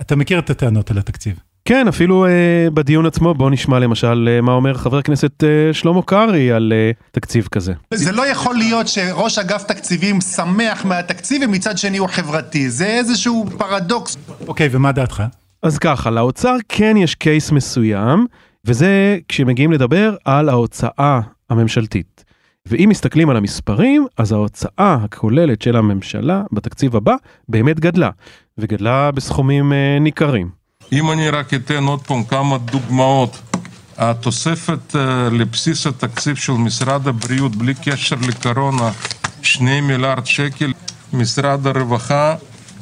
אתה 0.00 0.16
מכיר 0.16 0.38
את 0.38 0.50
הטענות 0.50 0.90
על 0.90 0.98
התקציב. 0.98 1.49
כן, 1.64 1.88
אפילו 1.88 2.26
uh, 2.26 2.70
בדיון 2.70 3.06
עצמו, 3.06 3.34
בוא 3.34 3.50
נשמע 3.50 3.78
למשל 3.78 4.28
uh, 4.38 4.42
מה 4.44 4.52
אומר 4.52 4.74
חבר 4.74 4.98
הכנסת 4.98 5.42
uh, 5.42 5.74
שלמה 5.74 6.02
קרעי 6.02 6.52
על 6.52 6.72
uh, 6.72 7.02
תקציב 7.12 7.48
כזה. 7.50 7.72
זה 7.94 8.12
לא 8.12 8.26
יכול 8.26 8.54
להיות 8.54 8.88
שראש 8.88 9.38
אגף 9.38 9.62
תקציבים 9.62 10.20
שמח 10.20 10.84
מהתקציב 10.84 11.42
ומצד 11.44 11.78
שני 11.78 11.98
הוא 11.98 12.08
חברתי, 12.08 12.70
זה 12.70 12.86
איזשהו 12.86 13.46
פרדוקס. 13.58 14.16
אוקיי, 14.48 14.68
ומה 14.72 14.92
דעתך? 14.92 15.22
אז 15.62 15.78
ככה, 15.78 16.10
לאוצר 16.10 16.56
כן 16.68 16.96
יש 16.96 17.14
קייס 17.14 17.50
מסוים, 17.50 18.26
וזה 18.64 19.18
כשמגיעים 19.28 19.72
לדבר 19.72 20.16
על 20.24 20.48
ההוצאה 20.48 21.20
הממשלתית. 21.50 22.24
ואם 22.66 22.88
מסתכלים 22.88 23.30
על 23.30 23.36
המספרים, 23.36 24.06
אז 24.16 24.32
ההוצאה 24.32 24.98
הכוללת 25.02 25.62
של 25.62 25.76
הממשלה 25.76 26.42
בתקציב 26.52 26.96
הבא 26.96 27.14
באמת 27.48 27.80
גדלה, 27.80 28.10
וגדלה 28.58 29.10
בסכומים 29.10 29.72
אה, 29.72 29.98
ניכרים. 30.00 30.59
אם 30.92 31.10
אני 31.10 31.30
רק 31.30 31.54
אתן 31.54 31.84
עוד 31.84 32.02
פעם 32.02 32.24
כמה 32.24 32.58
דוגמאות, 32.58 33.38
התוספת 33.96 34.96
אה, 34.96 35.28
לבסיס 35.32 35.86
התקציב 35.86 36.36
של 36.36 36.52
משרד 36.52 37.08
הבריאות 37.08 37.56
בלי 37.56 37.74
קשר 37.74 38.16
לקורונה, 38.28 38.90
2 39.42 39.86
מיליארד 39.86 40.26
שקל, 40.26 40.72
משרד 41.12 41.66
הרווחה, 41.66 42.34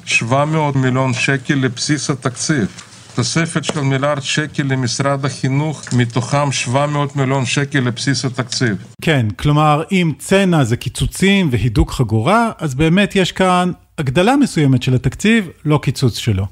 700 0.04 0.76
מיליון 0.76 1.14
שקל 1.14 1.54
לבסיס 1.54 2.10
התקציב. 2.10 2.66
תוספת 3.14 3.64
של 3.64 3.80
מיליארד 3.80 4.20
שקל 4.20 4.62
למשרד 4.62 5.24
החינוך, 5.24 5.82
מתוכם 5.92 6.52
700 6.52 7.16
מיליון 7.16 7.46
שקל 7.46 7.78
לבסיס 7.78 8.24
התקציב. 8.24 8.76
כן, 9.02 9.26
כלומר, 9.36 9.82
אם 9.92 10.12
צנע 10.18 10.64
זה 10.64 10.76
קיצוצים 10.76 11.48
והידוק 11.52 11.90
חגורה, 11.90 12.50
אז 12.58 12.74
באמת 12.74 13.16
יש 13.16 13.32
כאן 13.32 13.72
הגדלה 13.98 14.36
מסוימת 14.36 14.82
של 14.82 14.94
התקציב, 14.94 15.48
לא 15.64 15.78
קיצוץ 15.82 16.16
שלו. 16.16 16.46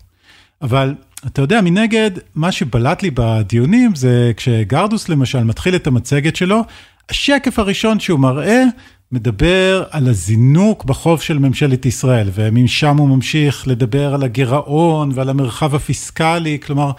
אבל 0.63 0.95
אתה 1.27 1.43
יודע, 1.43 1.61
מנגד, 1.61 2.11
מה 2.35 2.53
שבלט 2.53 3.03
לי 3.03 3.11
בדיונים 3.15 3.95
זה 3.95 4.33
כשגרדוס 4.37 5.09
למשל 5.09 5.45
מתחיל 5.45 5.77
את 5.77 5.87
המצגת 5.87 6.37
שלו, 6.37 6.63
השקף 7.11 7.59
הראשון 7.59 8.01
שהוא 8.01 8.21
מראה 8.21 8.65
מדבר 9.13 9.85
על 9.91 10.09
הזינוק 10.09 10.85
בחוב 10.85 11.21
של 11.23 11.39
ממשלת 11.39 11.87
ישראל, 11.87 12.29
ומשם 12.35 12.97
הוא 12.97 13.09
ממשיך 13.09 13.69
לדבר 13.69 14.15
על 14.15 14.23
הגירעון 14.23 15.11
ועל 15.15 15.29
המרחב 15.29 15.75
הפיסקלי, 15.75 16.59
כלומר, 16.67 16.91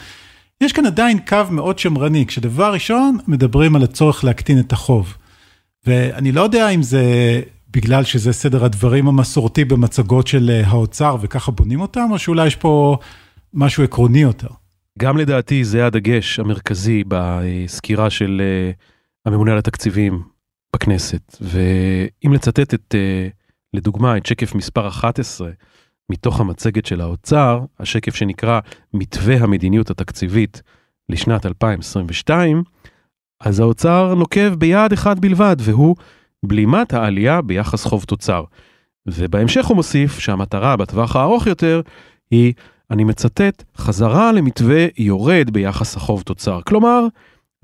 יש 0.62 0.74
כאן 0.74 0.86
עדיין 0.86 1.20
קו 1.28 1.38
מאוד 1.52 1.80
שמרני, 1.80 2.26
כשדבר 2.26 2.74
ראשון 2.74 3.18
מדברים 3.28 3.76
על 3.76 3.84
הצורך 3.84 4.24
להקטין 4.24 4.60
את 4.60 4.74
החוב. 4.74 5.14
ואני 5.86 6.32
לא 6.32 6.42
יודע 6.42 6.70
אם 6.70 6.84
זה 6.84 7.04
בגלל 7.72 8.04
שזה 8.04 8.34
סדר 8.34 8.66
הדברים 8.66 9.08
המסורתי 9.08 9.66
במצגות 9.66 10.28
של 10.28 10.62
האוצר 10.66 11.18
וככה 11.22 11.52
בונים 11.52 11.82
אותם, 11.82 12.08
או 12.12 12.20
שאולי 12.20 12.48
יש 12.48 12.56
פה 12.56 12.98
משהו 13.58 13.84
עקרוני 13.84 14.20
יותר. 14.20 14.48
גם 15.00 15.18
לדעתי 15.18 15.64
זה 15.64 15.86
הדגש 15.86 16.40
המרכזי 16.40 17.04
בסקירה 17.08 18.10
של 18.10 18.42
אה, 18.44 18.72
הממונה 19.26 19.52
על 19.52 19.58
התקציבים 19.58 20.24
בכנסת. 20.76 21.38
ואם 21.42 22.34
לצטט 22.34 22.74
את, 22.74 22.96
אה, 22.96 23.28
לדוגמה, 23.74 24.18
את 24.18 24.26
שקף 24.26 24.56
מספר 24.56 24.88
11 24.88 25.50
מתוך 26.12 26.40
המצגת 26.40 26.86
של 26.86 27.02
האוצר, 27.02 27.60
השקף 27.80 28.16
שנקרא 28.16 28.60
מתווה 28.94 29.36
המדיניות 29.36 29.90
התקציבית 29.90 30.62
לשנת 31.10 31.46
2022, 31.46 32.64
אז 33.42 33.60
האוצר 33.60 34.14
נוקב 34.14 34.54
ביעד 34.54 34.94
אחד 34.94 35.20
בלבד, 35.20 35.56
והוא 35.60 35.96
בלימת 36.46 36.94
העלייה 36.94 37.42
ביחס 37.42 37.86
חוב 37.86 38.04
תוצר. 38.04 38.44
ובהמשך 39.08 39.66
הוא 39.66 39.76
מוסיף 39.76 40.20
שהמטרה 40.20 40.76
בטווח 40.76 41.16
הארוך 41.16 41.48
יותר 41.48 41.82
היא, 42.32 42.54
אני 42.92 43.04
מצטט, 43.04 43.64
חזרה 43.78 44.32
למתווה 44.32 44.86
יורד 44.98 45.50
ביחס 45.50 45.96
החוב 45.96 46.22
תוצר. 46.22 46.60
כלומר, 46.62 47.06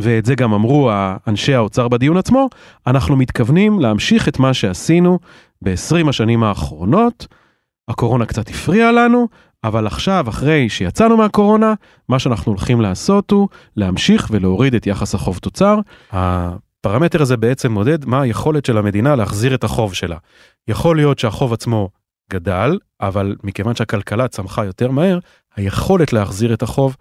ואת 0.01 0.25
זה 0.25 0.35
גם 0.35 0.53
אמרו 0.53 0.91
אנשי 1.27 1.53
האוצר 1.53 1.87
בדיון 1.87 2.17
עצמו, 2.17 2.49
אנחנו 2.87 3.15
מתכוונים 3.15 3.79
להמשיך 3.79 4.27
את 4.27 4.39
מה 4.39 4.53
שעשינו 4.53 5.19
ב-20 5.61 6.09
השנים 6.09 6.43
האחרונות. 6.43 7.27
הקורונה 7.87 8.25
קצת 8.25 8.49
הפריעה 8.49 8.91
לנו, 8.91 9.27
אבל 9.63 9.87
עכשיו, 9.87 10.25
אחרי 10.29 10.69
שיצאנו 10.69 11.17
מהקורונה, 11.17 11.73
מה 12.09 12.19
שאנחנו 12.19 12.51
הולכים 12.51 12.81
לעשות 12.81 13.31
הוא 13.31 13.47
להמשיך 13.77 14.27
ולהוריד 14.31 14.75
את 14.75 14.87
יחס 14.87 15.15
החוב 15.15 15.37
תוצר. 15.37 15.79
הפרמטר 16.11 17.21
הזה 17.21 17.37
בעצם 17.37 17.71
מודד 17.71 18.05
מה 18.05 18.21
היכולת 18.21 18.65
של 18.65 18.77
המדינה 18.77 19.15
להחזיר 19.15 19.55
את 19.55 19.63
החוב 19.63 19.93
שלה. 19.93 20.17
יכול 20.67 20.95
להיות 20.95 21.19
שהחוב 21.19 21.53
עצמו 21.53 21.89
גדל, 22.31 22.77
אבל 23.01 23.35
מכיוון 23.43 23.75
שהכלכלה 23.75 24.27
צמחה 24.27 24.65
יותר 24.65 24.91
מהר, 24.91 25.19
היכולת 25.55 26.13
להחזיר 26.13 26.53
את 26.53 26.63
החוב 26.63 26.95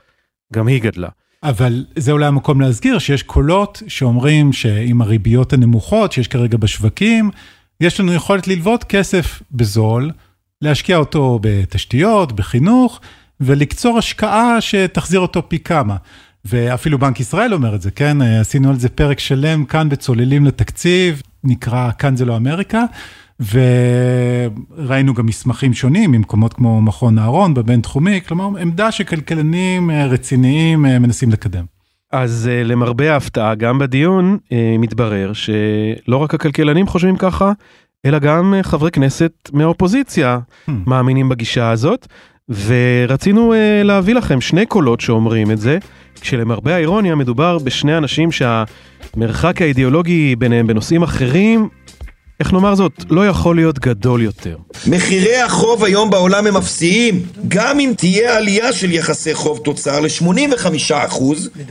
גם 0.53 0.67
היא 0.67 0.83
גדלה. 0.83 1.09
אבל 1.43 1.85
זה 1.97 2.13
אולי 2.13 2.27
המקום 2.27 2.61
להזכיר 2.61 2.99
שיש 2.99 3.23
קולות 3.23 3.83
שאומרים 3.89 4.53
שעם 4.53 5.03
הריביות 5.03 5.53
הנמוכות 5.53 6.13
שיש 6.13 6.29
כרגע 6.29 6.57
בשווקים, 6.57 7.31
יש 7.81 8.01
לנו 8.01 8.13
יכולת 8.13 8.49
ללוות 8.49 8.85
כסף 8.85 9.43
בזול, 9.53 10.11
להשקיע 10.63 10.97
אותו 10.97 11.39
בתשתיות, 11.43 12.33
בחינוך, 12.33 13.01
ולקצור 13.41 13.99
השקעה 13.99 14.61
שתחזיר 14.61 15.21
אותו 15.21 15.49
פי 15.49 15.59
כמה. 15.59 15.97
ואפילו 16.45 16.99
בנק 16.99 17.21
ישראל 17.21 17.55
אומר 17.55 17.75
את 17.75 17.83
זה, 17.83 17.91
כן? 17.91 18.23
עשינו 18.23 18.71
על 18.71 18.79
זה 18.79 18.89
פרק 18.89 19.19
שלם 19.19 19.65
כאן 19.65 19.89
בצוללים 19.89 20.45
לתקציב, 20.45 21.23
נקרא 21.45 21.91
כאן 21.99 22.17
זה 22.17 22.25
לא 22.25 22.37
אמריקה. 22.37 22.85
וראינו 23.41 25.15
גם 25.15 25.27
מסמכים 25.27 25.75
שונים 25.75 26.11
ממקומות 26.11 26.53
כמו 26.53 26.83
מכון 26.83 27.19
אהרון 27.19 27.55
בבינתחומי, 27.55 28.21
כלומר 28.29 28.59
עמדה 28.61 28.93
שכלכלנים 28.93 29.91
אה, 29.91 30.07
רציניים 30.07 30.87
אה, 30.87 30.99
מנסים 30.99 31.31
לקדם. 31.31 31.65
אז 32.13 32.51
אה, 32.53 32.65
למרבה 32.65 33.13
ההפתעה, 33.13 33.55
גם 33.55 33.79
בדיון 33.79 34.39
מתברר 34.79 35.33
שלא 35.33 36.17
רק 36.17 36.35
הכלכלנים 36.35 36.87
חושבים 36.87 37.17
ככה, 37.17 37.53
אלא 38.07 38.19
גם 38.19 38.55
חברי 38.63 38.91
כנסת 38.91 39.33
מהאופוזיציה 39.53 40.39
hmm. 40.39 40.73
מאמינים 40.87 41.29
בגישה 41.29 41.71
הזאת, 41.71 42.07
ורצינו 42.67 43.55
להביא 43.85 44.15
לכם 44.15 44.41
שני 44.41 44.67
קולות 44.67 45.01
שאומרים 45.01 45.51
את 45.51 45.59
זה, 45.59 45.79
כשלמרבה 46.21 46.75
האירוניה 46.75 47.15
מדובר 47.15 47.59
בשני 47.59 47.99
אנשים 47.99 48.29
שהמרחק 48.33 49.63
האידיאולוגי 49.63 50.37
ביניהם 50.37 50.67
בנושאים 50.67 51.03
אחרים 51.03 51.69
איך 52.43 52.53
נאמר 52.53 52.75
זאת, 52.75 52.93
לא 53.11 53.29
יכול 53.29 53.57
להיות 53.57 53.79
גדול 53.79 54.23
יותר. 54.23 54.57
מחירי 54.87 55.37
החוב 55.37 55.85
היום 55.85 56.11
בעולם 56.11 56.47
הם 56.47 56.57
אפסיים. 56.57 57.23
גם 57.49 57.81
אם 57.81 57.93
תהיה 57.97 58.37
עלייה 58.37 58.73
של 58.73 58.93
יחסי 58.93 59.35
חוב 59.35 59.61
תוצר 59.65 60.01
ל-85%, 60.01 61.23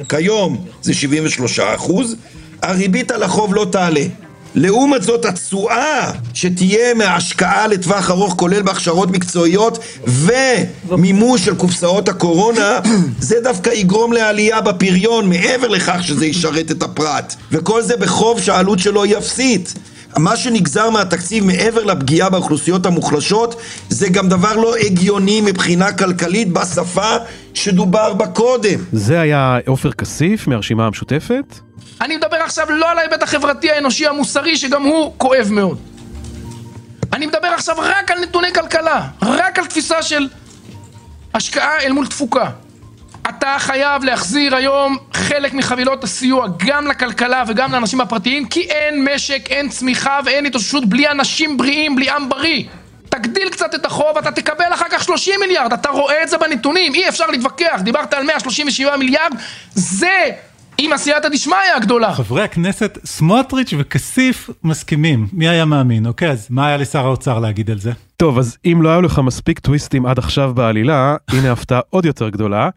כיום 0.09 0.65
זה 0.81 0.91
73%, 1.77 1.91
הריבית 2.61 3.11
על 3.11 3.23
החוב 3.23 3.55
לא 3.55 3.67
תעלה. 3.71 4.03
לעומת 4.55 5.03
זאת 5.03 5.25
התשואה 5.25 6.11
שתהיה 6.33 6.93
מההשקעה 6.93 7.67
לטווח 7.67 8.11
ארוך 8.11 8.33
כולל 8.37 8.61
בהכשרות 8.61 9.11
מקצועיות 9.11 9.79
ומימוש 10.07 11.45
של 11.45 11.55
קופסאות 11.55 12.09
הקורונה 12.09 12.79
זה 13.19 13.35
דווקא 13.43 13.69
יגרום 13.69 14.13
לעלייה 14.13 14.61
בפריון 14.61 15.29
מעבר 15.29 15.67
לכך 15.67 15.97
שזה 16.01 16.25
ישרת 16.25 16.71
את 16.71 16.83
הפרט 16.83 17.35
וכל 17.51 17.81
זה 17.81 17.97
בחוב 17.97 18.41
שהעלות 18.41 18.79
שלו 18.79 19.03
היא 19.03 19.17
אפסית 19.17 19.73
מה 20.17 20.35
שנגזר 20.35 20.89
מהתקציב 20.89 21.43
מעבר 21.45 21.83
לפגיעה 21.83 22.29
באוכלוסיות 22.29 22.85
המוחלשות 22.85 23.61
זה 23.89 24.09
גם 24.09 24.29
דבר 24.29 24.55
לא 24.55 24.75
הגיוני 24.75 25.41
מבחינה 25.41 25.93
כלכלית 25.93 26.53
בשפה 26.53 27.15
שדובר 27.53 28.13
בה 28.13 28.27
קודם. 28.27 28.79
זה 28.91 29.21
היה 29.21 29.57
עופר 29.67 29.91
כסיף 29.91 30.47
מהרשימה 30.47 30.85
המשותפת. 30.85 31.59
אני 32.01 32.17
מדבר 32.17 32.37
עכשיו 32.37 32.65
לא 32.69 32.91
על 32.91 32.97
ההיבט 32.97 33.23
החברתי 33.23 33.71
האנושי 33.71 34.07
המוסרי 34.07 34.57
שגם 34.57 34.83
הוא 34.83 35.13
כואב 35.17 35.47
מאוד. 35.51 35.77
אני 37.13 37.25
מדבר 37.25 37.47
עכשיו 37.47 37.75
רק 37.79 38.11
על 38.11 38.19
נתוני 38.19 38.53
כלכלה, 38.53 39.07
רק 39.21 39.59
על 39.59 39.65
תפיסה 39.65 40.01
של 40.01 40.27
השקעה 41.33 41.79
אל 41.81 41.91
מול 41.91 42.07
תפוקה. 42.07 42.49
אתה 43.29 43.55
חייב 43.59 44.03
להחזיר 44.03 44.55
היום 44.55 44.97
חלק 45.13 45.53
מחבילות 45.53 46.03
הסיוע 46.03 46.47
גם 46.57 46.87
לכלכלה 46.87 47.43
וגם 47.47 47.71
לאנשים 47.71 48.01
הפרטיים 48.01 48.47
כי 48.47 48.61
אין 48.61 49.07
משק, 49.13 49.47
אין 49.49 49.69
צמיחה 49.69 50.19
ואין 50.25 50.45
התאוששות 50.45 50.85
בלי 50.85 51.11
אנשים 51.11 51.57
בריאים, 51.57 51.95
בלי 51.95 52.09
עם 52.09 52.29
בריא. 52.29 52.63
תגדיל 53.09 53.49
קצת 53.49 53.75
את 53.75 53.85
החוב, 53.85 54.17
אתה 54.17 54.31
תקבל 54.31 54.73
אחר 54.73 54.85
כך 54.91 55.03
30 55.03 55.39
מיליארד, 55.39 55.73
אתה 55.73 55.89
רואה 55.89 56.23
את 56.23 56.29
זה 56.29 56.37
בנתונים, 56.37 56.93
אי 56.93 57.09
אפשר 57.09 57.27
להתווכח, 57.27 57.81
דיברת 57.83 58.13
על 58.13 58.23
137 58.23 58.97
מיליארד, 58.97 59.31
זה 59.73 60.25
עם 60.77 60.93
עשייתא 60.93 61.29
דשמיא 61.29 61.55
הגדולה. 61.75 62.13
חברי 62.13 62.43
הכנסת 62.43 62.97
סמוטריץ' 63.05 63.73
וכסיף 63.77 64.49
מסכימים, 64.63 65.27
מי 65.33 65.49
היה 65.49 65.65
מאמין? 65.65 66.05
אוקיי, 66.05 66.29
אז 66.29 66.47
מה 66.49 66.67
היה 66.67 66.77
לשר 66.77 67.05
האוצר 67.05 67.39
להגיד 67.39 67.71
על 67.71 67.79
זה? 67.79 67.91
טוב, 68.17 68.37
אז 68.39 68.57
אם 68.65 68.81
לא 68.81 68.89
היו 68.89 69.01
לך 69.01 69.19
מספיק 69.19 69.59
טוויסטים 69.59 70.05
עד 70.05 70.19
עכשיו 70.19 70.53
בעלילה, 70.53 71.15
הנה 71.27 71.51
הפתעה 71.51 71.79
עוד 71.89 72.05
יותר 72.05 72.29
גדולה, 72.29 72.69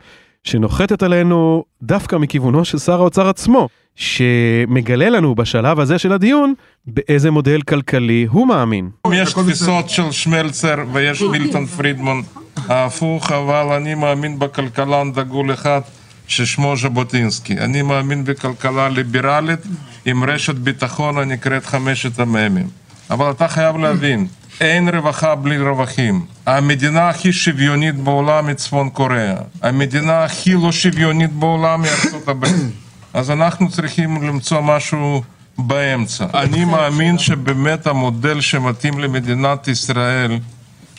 שנוחתת 0.44 1.02
עלינו 1.02 1.64
דווקא 1.82 2.16
מכיוונו 2.16 2.64
של 2.64 2.78
שר 2.78 3.00
האוצר 3.00 3.28
עצמו, 3.28 3.68
שמגלה 3.96 5.08
לנו 5.08 5.34
בשלב 5.34 5.80
הזה 5.80 5.98
של 5.98 6.12
הדיון 6.12 6.54
באיזה 6.86 7.30
מודל 7.30 7.62
כלכלי 7.62 8.26
הוא 8.30 8.46
מאמין. 8.46 8.90
יש 9.12 9.32
תפיסות 9.32 9.88
של 9.88 10.10
שמלצר 10.10 10.76
ויש 10.92 11.22
מילטון 11.22 11.66
פרידמן 11.66 12.20
ההפוך, 12.68 13.32
אבל 13.32 13.72
אני 13.76 13.94
מאמין 13.94 14.38
בכלכלן 14.38 15.12
דגול 15.12 15.52
אחד 15.52 15.80
ששמו 16.28 16.76
ז'בוטינסקי. 16.76 17.58
אני 17.58 17.82
מאמין 17.82 18.24
בכלכלה 18.24 18.88
ליברלית 18.88 19.60
עם 20.06 20.24
רשת 20.24 20.54
ביטחון 20.54 21.18
הנקראת 21.18 21.66
חמשת 21.66 22.18
המ"מים. 22.18 22.66
אבל 23.10 23.30
אתה 23.30 23.48
חייב 23.48 23.76
להבין, 23.76 24.26
אין 24.60 24.88
רווחה 24.88 25.34
בלי 25.34 25.58
רווחים. 25.58 26.33
המדינה 26.46 27.08
הכי 27.08 27.32
שוויונית 27.32 27.94
בעולם 27.94 28.46
היא 28.46 28.54
צפון 28.54 28.90
קוריאה. 28.90 29.36
המדינה 29.62 30.24
הכי 30.24 30.52
לא 30.52 30.72
שוויונית 30.72 31.32
בעולם 31.32 31.82
היא 31.82 31.90
ארצות 31.92 32.28
הברית. 32.28 32.52
אז 33.14 33.30
אנחנו 33.30 33.70
צריכים 33.70 34.22
למצוא 34.22 34.60
משהו 34.60 35.22
באמצע. 35.58 36.26
אני 36.42 36.64
מאמין 36.74 37.18
שבאמת 37.18 37.86
המודל 37.86 38.40
שמתאים 38.40 38.98
למדינת 38.98 39.68
ישראל 39.68 40.38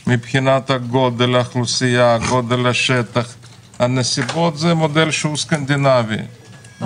מבחינת 0.08 0.70
הגודל 0.70 1.36
האוכלוסייה, 1.36 2.18
גודל 2.30 2.68
השטח, 2.68 3.36
הנסיבות 3.80 4.58
זה 4.58 4.74
מודל 4.74 5.12
שהוא 5.12 5.38
סקנדינבי. 5.38 6.18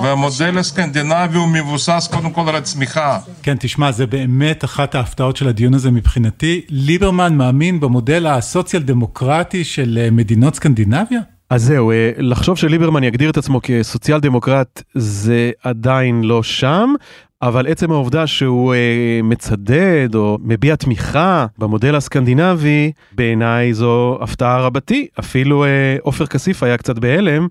והמודל 0.03 0.57
הסקנדינבי 0.57 1.37
הוא 1.37 1.47
מבוסס 1.47 2.09
קודם 2.11 2.31
כל 2.31 2.49
על 2.49 2.55
הצמיחה. 2.55 3.19
כן, 3.43 3.55
תשמע, 3.59 3.91
זה 3.91 4.07
באמת 4.07 4.63
אחת 4.63 4.95
ההפתעות 4.95 5.37
של 5.37 5.47
הדיון 5.47 5.73
הזה 5.73 5.91
מבחינתי. 5.91 6.61
ליברמן 6.69 7.35
מאמין 7.35 7.79
במודל 7.79 8.27
הסוציאל 8.27 8.83
דמוקרטי 8.83 9.63
של 9.63 9.99
אה, 10.01 10.11
מדינות 10.11 10.55
סקנדינביה? 10.55 11.19
אז 11.49 11.63
זהו, 11.63 11.91
אה, 11.91 12.11
לחשוב 12.17 12.57
שליברמן 12.57 13.03
יגדיר 13.03 13.29
את 13.29 13.37
עצמו 13.37 13.59
כסוציאל 13.63 14.19
דמוקרט 14.19 14.83
זה 14.95 15.51
עדיין 15.63 16.23
לא 16.23 16.43
שם, 16.43 16.93
אבל 17.41 17.67
עצם 17.67 17.91
העובדה 17.91 18.27
שהוא 18.27 18.73
אה, 18.73 19.19
מצדד 19.23 20.15
או 20.15 20.37
מביע 20.41 20.75
תמיכה 20.75 21.45
במודל 21.57 21.95
הסקנדינבי, 21.95 22.91
בעיניי 23.11 23.73
זו 23.73 24.19
הפתעה 24.21 24.61
רבתי. 24.61 25.07
אפילו 25.19 25.65
אה, 25.65 25.97
עופר 26.01 26.25
כסיף 26.25 26.63
היה 26.63 26.77
קצת 26.77 26.99
בהלם. 26.99 27.47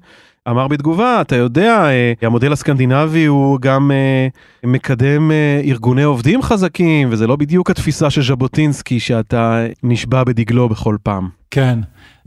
אמר 0.51 0.69
בתגובה, 0.69 1.21
אתה 1.21 1.37
יודע, 1.37 1.85
אה, 1.85 2.13
המודל 2.23 2.53
הסקנדינבי 2.53 3.25
הוא 3.25 3.61
גם 3.61 3.91
אה, 3.91 4.29
מקדם 4.65 5.31
אה, 5.31 5.61
ארגוני 5.65 6.03
עובדים 6.03 6.43
חזקים, 6.43 7.09
וזה 7.11 7.27
לא 7.27 7.37
בדיוק 7.37 7.71
התפיסה 7.71 8.11
של 8.11 8.23
ז'בוטינסקי 8.23 9.01
שאתה 9.01 9.67
נשבע 9.83 10.25
בדגלו 10.25 10.69
בכל 10.69 10.97
פעם. 11.03 11.29
כן. 11.51 11.79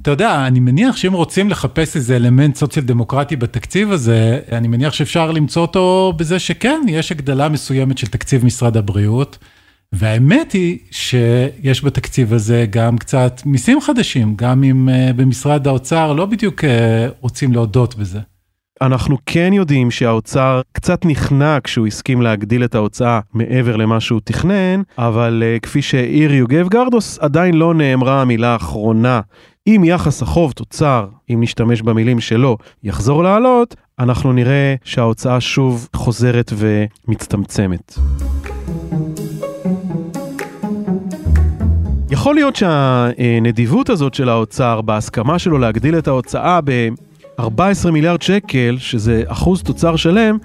אתה 0.02 0.12
יודע, 0.12 0.48
אני 0.48 0.60
מניח 0.60 0.98
שאם 0.98 1.14
רוצים 1.14 1.50
לחפש 1.50 1.96
איזה 1.96 2.16
אלמנט 2.16 2.56
סוציאל 2.56 2.86
דמוקרטי 2.86 3.36
בתקציב 3.36 3.92
הזה, 3.92 4.40
אני 4.52 4.68
מניח 4.68 4.94
שאפשר 4.94 5.32
למצוא 5.32 5.62
אותו 5.62 6.14
בזה 6.18 6.40
שכן, 6.40 6.82
יש 6.88 7.12
הגדלה 7.12 7.50
מסוימת 7.50 7.98
של 7.98 8.08
תקציב 8.08 8.46
משרד 8.46 8.78
הבריאות. 8.78 9.38
והאמת 9.96 10.52
היא 10.52 10.78
שיש 10.92 11.84
בתקציב 11.84 12.34
הזה 12.34 12.66
גם 12.70 12.98
קצת 12.98 13.42
מיסים 13.46 13.82
חדשים, 13.82 14.36
גם 14.36 14.64
אם 14.64 14.90
uh, 14.90 15.14
במשרד 15.14 15.68
האוצר 15.68 16.14
לא 16.14 16.26
בדיוק 16.26 16.64
uh, 16.64 16.68
רוצים 17.22 17.54
להודות 17.54 17.96
בזה. 17.96 18.20
אנחנו 18.82 19.18
כן 19.26 19.54
יודעים 19.54 19.92
שהאוצר 19.92 20.62
קצת 20.72 21.06
נכנע 21.06 21.58
כשהוא 21.64 21.88
הסכים 21.88 22.22
להגדיל 22.22 22.64
את 22.64 22.76
ההוצאה 22.76 23.20
מעבר 23.34 23.76
למה 23.76 24.00
שהוא 24.00 24.22
תכנן, 24.24 24.82
אבל 24.98 25.44
uh, 25.44 25.60
כפי 25.60 25.82
שהעיר 25.82 26.34
יוגב 26.34 26.70
גרדוס, 26.70 27.20
עדיין 27.20 27.54
לא 27.54 27.74
נאמרה 27.74 28.22
המילה 28.22 28.54
האחרונה. 28.54 29.22
אם 29.68 29.82
יחס 29.86 30.22
החוב 30.22 30.52
תוצר, 30.52 31.08
אם 31.30 31.38
נשתמש 31.42 31.82
במילים 31.82 32.20
שלו, 32.20 32.58
יחזור 32.84 33.24
לעלות, 33.24 33.76
אנחנו 34.00 34.34
נראה 34.34 34.76
שההוצאה 34.84 35.42
שוב 35.42 35.88
חוזרת 35.96 36.54
ומצטמצמת. 36.58 38.00
יכול 42.12 42.36
להיות 42.36 42.56
שהנדיבות 42.56 43.90
הזאת 43.90 44.14
של 44.14 44.30
האוצר 44.30 44.82
בהסכמה 44.82 45.40
שלו 45.40 45.58
להגדיל 45.58 45.98
את 45.98 46.08
ההוצאה 46.08 46.60
ב-14 46.64 47.92
מיליארד 47.92 48.22
שקל, 48.22 48.76
שזה 48.80 49.24
אחוז 49.28 49.64
תוצר 49.64 49.96
שלם, 49.96 50.38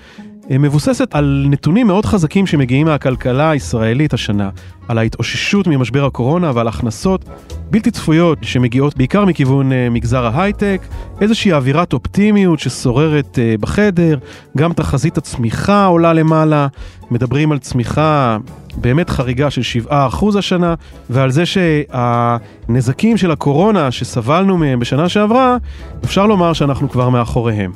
מבוססת 0.51 1.15
על 1.15 1.47
נתונים 1.51 1.87
מאוד 1.87 2.07
חזקים 2.07 2.47
שמגיעים 2.47 2.87
מהכלכלה 2.87 3.51
הישראלית 3.51 4.15
השנה, 4.15 4.51
על 4.89 4.99
ההתאוששות 4.99 5.67
ממשבר 5.67 6.05
הקורונה 6.05 6.53
ועל 6.55 6.69
הכנסות 6.69 7.25
בלתי 7.71 7.91
צפויות 7.91 8.39
שמגיעות 8.43 8.97
בעיקר 8.97 9.25
מכיוון 9.25 9.73
uh, 9.73 9.75
מגזר 9.91 10.27
ההייטק, 10.27 10.81
איזושהי 11.21 11.53
אווירת 11.53 11.93
אופטימיות 11.93 12.59
ששוררת 12.59 13.39
uh, 13.39 13.61
בחדר, 13.61 14.19
גם 14.57 14.73
תחזית 14.73 15.19
הצמיחה 15.19 15.87
עולה 15.87 16.13
למעלה, 16.13 16.67
מדברים 17.11 17.53
על 17.53 17.59
צמיחה 17.59 18.39
באמת 18.77 19.11
חריגה 19.11 19.51
של 19.51 19.83
7% 19.89 20.39
השנה, 20.39 20.75
ועל 21.11 21.31
זה 21.31 21.43
שהנזקים 21.47 23.17
של 23.17 23.31
הקורונה 23.31 23.91
שסבלנו 23.91 24.57
מהם 24.57 24.81
בשנה 24.81 25.09
שעברה, 25.09 25.57
אפשר 26.05 26.27
לומר 26.27 26.53
שאנחנו 26.53 26.91
כבר 26.91 27.09
מאחוריהם. 27.09 27.73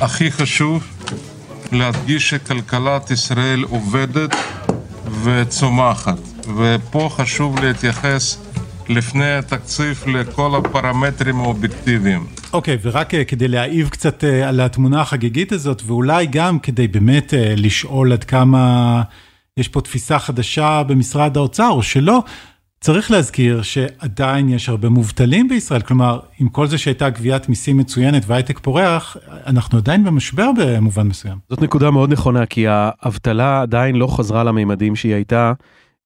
הכי 0.00 0.30
חשוב 0.30 0.82
להדגיש 1.72 2.30
שכלכלת 2.30 3.10
ישראל 3.10 3.62
עובדת 3.62 4.34
וצומחת, 5.24 6.18
ופה 6.56 7.08
חשוב 7.12 7.58
להתייחס 7.60 8.38
לפני 8.88 9.32
התקציב 9.32 10.04
לכל 10.06 10.54
הפרמטרים 10.58 11.40
האובייקטיביים. 11.40 12.26
אוקיי, 12.52 12.74
okay, 12.74 12.78
ורק 12.82 13.14
uh, 13.14 13.16
כדי 13.26 13.48
להעיב 13.48 13.88
קצת 13.88 14.24
uh, 14.24 14.48
על 14.48 14.60
התמונה 14.60 15.00
החגיגית 15.00 15.52
הזאת, 15.52 15.82
ואולי 15.86 16.26
גם 16.26 16.58
כדי 16.58 16.88
באמת 16.88 17.30
uh, 17.30 17.36
לשאול 17.56 18.12
עד 18.12 18.24
כמה 18.24 19.02
יש 19.56 19.68
פה 19.68 19.80
תפיסה 19.80 20.18
חדשה 20.18 20.82
במשרד 20.86 21.36
האוצר 21.36 21.68
או 21.68 21.82
שלא, 21.82 22.22
צריך 22.80 23.10
להזכיר 23.10 23.62
שעדיין 23.62 24.48
יש 24.48 24.68
הרבה 24.68 24.88
מובטלים 24.88 25.48
בישראל, 25.48 25.80
כלומר, 25.80 26.20
עם 26.38 26.48
כל 26.48 26.66
זה 26.66 26.78
שהייתה 26.78 27.10
גביית 27.10 27.48
מיסים 27.48 27.76
מצוינת 27.76 28.22
והייטק 28.26 28.58
פורח, 28.58 29.16
אנחנו 29.46 29.78
עדיין 29.78 30.04
במשבר 30.04 30.50
במובן 30.58 31.06
מסוים. 31.08 31.38
זאת 31.50 31.62
נקודה 31.62 31.90
מאוד 31.90 32.12
נכונה, 32.12 32.46
כי 32.46 32.66
האבטלה 32.68 33.62
עדיין 33.62 33.96
לא 33.96 34.06
חזרה 34.06 34.44
לממדים 34.44 34.96
שהיא 34.96 35.14
הייתה 35.14 35.52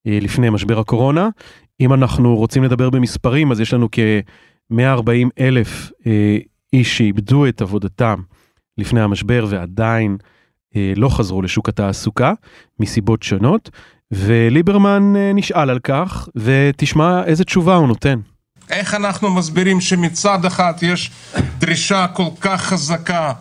לפני 0.07 0.51
משבר 0.51 0.79
הקורונה. 0.79 1.29
אם 1.81 1.93
אנחנו 1.93 2.37
רוצים 2.37 2.63
לדבר 2.63 2.91
במספרים, 2.91 3.53
אז 3.53 3.61
יש 3.61 3.75
לנו 3.75 3.89
כ-140 3.93 5.29
אלף 5.41 5.93
אה, 6.07 6.39
איש 6.73 6.99
שאיבדו 6.99 7.47
את 7.47 7.63
עבודתם 7.63 8.23
לפני 8.79 9.01
המשבר 9.01 9.47
ועדיין 9.49 10.17
אה, 10.77 10.93
לא 10.97 11.09
חזרו 11.09 11.43
לשוק 11.43 11.69
התעסוקה 11.69 12.33
מסיבות 12.81 13.23
שונות, 13.23 13.71
וליברמן 14.13 15.17
אה, 15.17 15.33
נשאל 15.35 15.71
על 15.71 15.79
כך, 15.79 16.29
ותשמע 16.37 17.25
איזה 17.25 17.45
תשובה 17.45 17.75
הוא 17.75 17.89
נותן. 17.89 18.19
איך 18.71 18.95
אנחנו 18.95 19.31
מסבירים 19.31 19.81
שמצד 19.81 20.45
אחד 20.45 20.73
יש 20.83 21.11
דרישה 21.59 22.07
כל 22.07 22.29
כך 22.41 22.63
חזקה, 22.63 23.33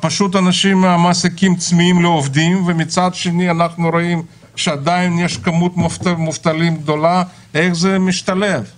פשוט 0.00 0.36
אנשים, 0.36 0.84
המעסיקים 0.84 1.56
צמאים 1.56 2.02
לעובדים, 2.02 2.66
ומצד 2.66 3.14
שני 3.14 3.50
אנחנו 3.50 3.90
רואים 3.90 4.22
שעדיין 4.56 5.18
יש 5.18 5.36
כמות 5.36 5.72
מובטלים 6.18 6.76
גדולה, 6.76 7.22
איך 7.54 7.72
זה 7.72 7.98
משתלב? 7.98 8.70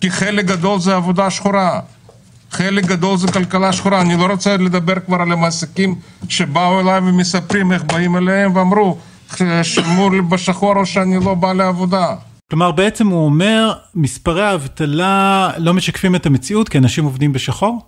כי 0.00 0.10
חלק 0.10 0.44
גדול 0.44 0.80
זה 0.80 0.96
עבודה 0.96 1.30
שחורה. 1.30 1.80
חלק 2.50 2.84
גדול 2.84 3.16
זה 3.16 3.32
כלכלה 3.32 3.72
שחורה. 3.72 4.00
אני 4.00 4.16
לא 4.16 4.26
רוצה 4.26 4.56
לדבר 4.56 4.94
כבר 5.06 5.20
על 5.20 5.32
המעסיקים 5.32 5.94
שבאו 6.28 6.80
אליי 6.80 6.98
ומספרים 6.98 7.72
איך 7.72 7.82
באים 7.82 8.16
אליהם 8.16 8.56
ואמרו, 8.56 8.98
שילמו 9.62 10.10
לי 10.10 10.20
בשחור 10.20 10.76
או 10.76 10.86
שאני 10.86 11.24
לא 11.24 11.34
בא 11.34 11.52
לעבודה. 11.52 12.14
כלומר 12.50 12.72
בעצם 12.72 13.06
הוא 13.06 13.24
אומר 13.24 13.72
מספרי 13.94 14.42
האבטלה 14.42 15.50
לא 15.58 15.74
משקפים 15.74 16.14
את 16.14 16.26
המציאות 16.26 16.68
כי 16.68 16.78
אנשים 16.78 17.04
עובדים 17.04 17.32
בשחור? 17.32 17.80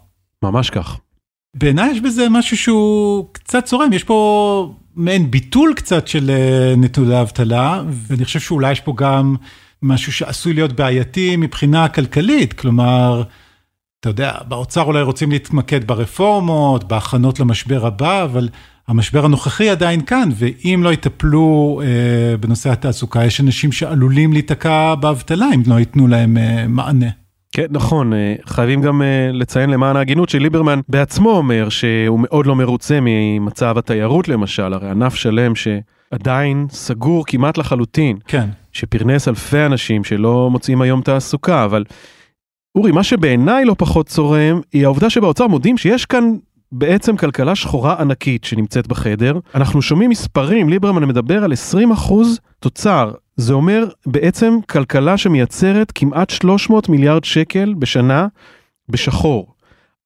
ממש 0.45 0.71
כך. 0.71 0.99
בעיניי 1.57 1.91
יש 1.91 2.01
בזה 2.01 2.29
משהו 2.29 2.57
שהוא 2.57 3.27
קצת 3.33 3.65
צורם, 3.65 3.93
יש 3.93 4.05
פה 4.05 4.75
מעין 4.97 5.31
ביטול 5.31 5.73
קצת 5.77 6.09
של 6.09 6.31
אה, 6.31 6.75
נתוני 6.77 7.15
האבטלה, 7.15 7.83
ואני 7.91 8.25
חושב 8.25 8.41
שאולי 8.41 8.73
יש 8.73 8.81
פה 8.81 8.95
גם 8.97 9.37
משהו 9.83 10.13
שעשוי 10.13 10.53
להיות 10.53 10.73
בעייתי 10.73 11.37
מבחינה 11.37 11.89
כלכלית, 11.89 12.53
כלומר, 12.53 13.23
אתה 14.01 14.09
יודע, 14.09 14.33
באוצר 14.49 14.83
אולי 14.83 15.03
רוצים 15.03 15.31
להתמקד 15.31 15.87
ברפורמות, 15.87 16.85
בהכנות 16.85 17.41
למשבר 17.41 17.87
הבא, 17.87 18.25
אבל 18.25 18.49
המשבר 18.89 19.25
הנוכחי 19.25 19.69
עדיין 19.69 20.01
כאן, 20.01 20.29
ואם 20.35 20.81
לא 20.85 20.93
יטפלו 20.93 21.81
אה, 21.85 22.37
בנושא 22.37 22.71
התעסוקה, 22.71 23.25
יש 23.25 23.41
אנשים 23.41 23.73
שעלולים 23.73 24.33
להיתקע 24.33 24.95
באבטלה 24.95 25.47
אם 25.55 25.63
לא 25.67 25.79
ייתנו 25.79 26.09
להם 26.09 26.37
אה, 26.37 26.67
מענה. 26.69 27.07
כן, 27.53 27.67
נכון, 27.71 28.13
אה, 28.13 28.35
חייבים 28.47 28.83
גם 28.83 29.03
אה, 29.03 29.31
לציין 29.33 29.71
למען 29.71 29.97
ההגינות 29.97 30.29
שליברמן 30.29 30.81
בעצמו 30.89 31.31
אומר 31.31 31.69
שהוא 31.69 32.21
מאוד 32.23 32.47
לא 32.47 32.57
מרוצה 32.57 32.99
ממצב 33.03 33.79
התיירות 33.79 34.29
למשל, 34.29 34.73
הרי 34.73 34.91
ענף 34.91 35.15
שלם 35.15 35.53
שעדיין 35.55 36.67
סגור 36.71 37.25
כמעט 37.27 37.59
לחלוטין, 37.59 38.17
כן. 38.27 38.49
שפרנס 38.73 39.29
אלפי 39.29 39.67
אנשים 39.67 40.05
שלא 40.05 40.49
מוצאים 40.51 40.83
היום 40.83 41.01
תעסוקה, 41.01 41.65
אבל 41.65 41.85
אורי, 42.75 42.93
מה 42.93 43.03
שבעיניי 43.03 43.65
לא 43.65 43.75
פחות 43.79 44.07
צורם, 44.07 44.61
היא 44.73 44.85
העובדה 44.85 45.11
שבאוצר 45.11 45.47
מודים 45.47 45.79
שיש 45.79 46.07
כאן 46.07 46.25
בעצם 46.73 47.17
כלכלה 47.17 47.55
שחורה 47.55 47.97
ענקית 48.01 48.45
שנמצאת 48.45 48.87
בחדר. 48.87 49.39
אנחנו 49.55 49.83
שומעים 49.83 50.11
מספרים, 50.11 50.69
ליברמן 50.69 51.05
מדבר 51.05 51.45
על 51.45 51.53
20% 51.53 52.13
תוצר. 52.61 53.13
זה 53.37 53.53
אומר 53.53 53.87
בעצם 54.07 54.59
כלכלה 54.69 55.17
שמייצרת 55.17 55.93
כמעט 55.95 56.31
300 56.31 56.89
מיליארד 56.89 57.25
שקל 57.25 57.75
בשנה 57.79 58.27
בשחור. 58.89 59.55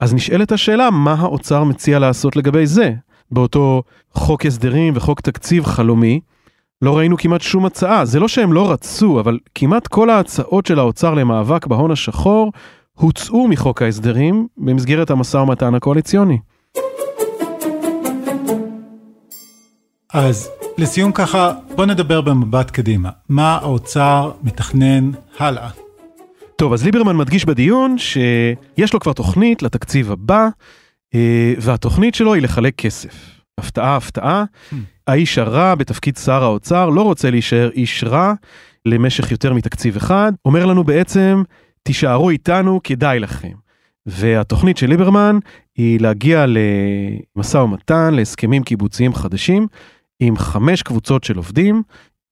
אז 0.01 0.15
נשאלת 0.15 0.53
השאלה, 0.53 0.91
מה 0.91 1.13
האוצר 1.13 1.65
מציע 1.65 1.99
לעשות 1.99 2.37
לגבי 2.37 2.67
זה? 2.67 2.93
באותו 3.31 3.83
חוק 4.13 4.47
הסדרים 4.47 4.93
וחוק 4.97 5.21
תקציב 5.21 5.65
חלומי, 5.65 6.21
לא 6.83 6.99
ראינו 6.99 7.17
כמעט 7.17 7.41
שום 7.41 7.67
הצעה. 7.67 8.05
זה 8.05 8.21
לא 8.21 8.29
שהם 8.29 8.53
לא 8.53 8.73
רצו, 8.73 9.21
אבל 9.21 9.39
כמעט 9.55 9.87
כל 9.87 10.11
ההצעות 10.11 10.67
של 10.67 10.79
האוצר 10.79 11.15
למאבק 11.15 11.67
בהון 11.67 11.91
השחור 11.91 12.53
הוצאו 12.95 13.49
מחוק 13.49 13.83
ההסדרים 13.83 14.47
במסגרת 14.57 15.11
המשא 15.11 15.37
ומתן 15.37 15.75
הקואליציוני. 15.75 16.39
אז 20.13 20.51
לסיום 20.79 21.13
ככה, 21.13 21.53
בוא 21.77 21.87
נדבר 21.87 22.21
במבט 22.21 22.71
קדימה. 22.71 23.11
מה 23.29 23.59
האוצר 23.63 24.33
מתכנן 24.43 25.11
הלאה? 25.39 25.69
טוב, 26.57 26.73
אז 26.73 26.85
ליברמן 26.85 27.17
מדגיש 27.17 27.45
בדיון 27.45 27.99
שיש 27.99 28.95
לו 28.95 29.01
כבר 29.01 29.13
תוכנית 29.13 29.63
לתקציב 29.63 30.13
הבא, 30.13 30.49
אה, 31.15 31.55
והתוכנית 31.59 32.15
שלו 32.15 32.35
היא 32.35 32.43
לחלק 32.43 32.75
כסף. 32.75 33.41
הפתעה, 33.59 33.97
הפתעה, 33.97 34.45
האיש 35.07 35.39
הרע 35.39 35.75
בתפקיד 35.75 36.17
שר 36.17 36.43
האוצר 36.43 36.89
לא 36.89 37.03
רוצה 37.03 37.31
להישאר 37.31 37.71
איש 37.71 38.05
רע 38.05 38.33
למשך 38.87 39.31
יותר 39.31 39.53
מתקציב 39.53 39.97
אחד, 39.97 40.33
אומר 40.45 40.67
לנו 40.67 40.85
בעצם, 40.85 41.43
תישארו 41.83 42.31
איתנו, 42.31 42.81
כדאי 42.85 43.21
לכם. 43.21 43.53
והתוכנית 44.07 44.77
של 44.77 44.87
ליברמן 44.87 45.39
היא 45.77 46.01
להגיע 46.01 46.45
למשא 47.37 47.59
ומתן, 47.59 48.15
להסכמים 48.15 48.63
קיבוציים 48.63 49.15
חדשים, 49.15 49.67
עם 50.25 50.37
חמש 50.37 50.83
קבוצות 50.83 51.25
של 51.25 51.37
עובדים, 51.37 51.83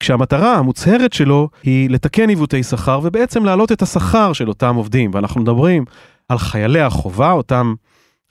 כשהמטרה 0.00 0.57
המוצהרת 0.57 1.12
שלו 1.12 1.48
היא 1.62 1.90
לתקן 1.90 2.29
עיוותי 2.29 2.62
שכר 2.62 3.00
ובעצם 3.03 3.44
להעלות 3.44 3.72
את 3.72 3.83
השכר 3.83 4.33
של 4.33 4.48
אותם 4.48 4.74
עובדים. 4.74 5.11
ואנחנו 5.14 5.40
מדברים 5.40 5.85
על 6.29 6.38
חיילי 6.38 6.81
החובה, 6.81 7.33
אותם 7.33 7.74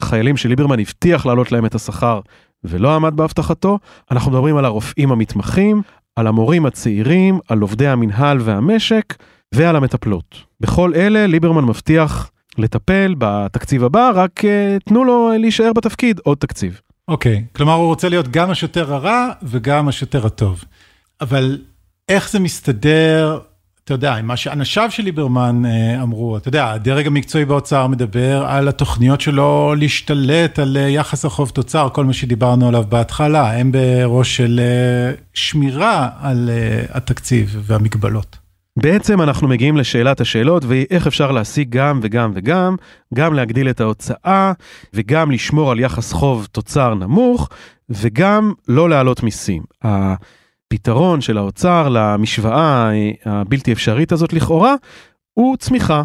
חיילים 0.01 0.37
שליברמן 0.37 0.79
הבטיח 0.79 1.25
להעלות 1.25 1.51
להם 1.51 1.65
את 1.65 1.75
השכר 1.75 2.19
ולא 2.63 2.95
עמד 2.95 3.15
בהבטחתו. 3.15 3.79
אנחנו 4.11 4.31
מדברים 4.31 4.57
על 4.57 4.65
הרופאים 4.65 5.11
המתמחים, 5.11 5.81
על 6.15 6.27
המורים 6.27 6.65
הצעירים, 6.65 7.39
על 7.47 7.59
עובדי 7.59 7.87
המינהל 7.87 8.37
והמשק 8.41 9.15
ועל 9.55 9.75
המטפלות. 9.75 10.35
בכל 10.59 10.93
אלה 10.95 11.27
ליברמן 11.27 11.63
מבטיח 11.63 12.31
לטפל 12.57 13.15
בתקציב 13.17 13.83
הבא, 13.83 14.11
רק 14.13 14.39
uh, 14.39 14.43
תנו 14.85 15.03
לו 15.03 15.31
להישאר 15.39 15.73
בתפקיד 15.73 16.19
עוד 16.23 16.37
תקציב. 16.37 16.81
אוקיי, 17.09 17.35
okay, 17.35 17.57
כלומר 17.57 17.73
הוא 17.73 17.87
רוצה 17.87 18.09
להיות 18.09 18.27
גם 18.27 18.49
השוטר 18.51 18.93
הרע 18.93 19.29
וגם 19.43 19.87
השוטר 19.87 20.25
הטוב. 20.25 20.63
אבל 21.21 21.57
איך 22.09 22.29
זה 22.29 22.39
מסתדר, 22.39 23.39
אתה 23.83 23.93
יודע, 23.93 24.15
עם 24.15 24.27
מה 24.27 24.37
שאנשיו 24.37 24.91
של 24.91 25.03
ליברמן 25.03 25.65
אה, 25.65 26.01
אמרו, 26.03 26.37
אתה 26.37 26.47
יודע, 26.47 26.71
הדרג 26.71 27.07
המקצועי 27.07 27.45
באוצר 27.45 27.87
מדבר 27.87 28.45
על 28.47 28.67
התוכניות 28.67 29.21
שלו 29.21 29.75
להשתלט 29.77 30.59
על 30.59 30.77
אה, 30.77 30.81
יחס 30.81 31.25
החוב 31.25 31.49
תוצר, 31.49 31.89
כל 31.93 32.05
מה 32.05 32.13
שדיברנו 32.13 32.67
עליו 32.67 32.83
בהתחלה, 32.89 33.53
הם 33.53 33.71
בראש 33.71 34.37
של 34.37 34.59
אה, 34.63 35.13
שמירה 35.33 36.09
על 36.19 36.49
אה, 36.49 36.85
התקציב 36.89 37.61
והמגבלות. 37.65 38.38
בעצם 38.81 39.21
אנחנו 39.21 39.47
מגיעים 39.47 39.77
לשאלת 39.77 40.21
השאלות 40.21 40.63
ואיך 40.67 41.07
אפשר 41.07 41.31
להשיג 41.31 41.69
גם 41.69 41.99
וגם 42.03 42.31
וגם, 42.35 42.75
גם 43.13 43.33
להגדיל 43.33 43.69
את 43.69 43.81
ההוצאה 43.81 44.51
וגם 44.93 45.31
לשמור 45.31 45.71
על 45.71 45.79
יחס 45.79 46.13
חוב 46.13 46.47
תוצר 46.51 46.93
נמוך 46.93 47.49
וגם 47.89 48.53
לא 48.67 48.89
להעלות 48.89 49.23
מיסים. 49.23 49.63
הפתרון 49.81 51.21
של 51.21 51.37
האוצר 51.37 51.89
למשוואה 51.89 52.91
הבלתי 53.25 53.71
אפשרית 53.73 54.11
הזאת 54.11 54.33
לכאורה 54.33 54.75
הוא 55.33 55.57
צמיחה. 55.57 56.03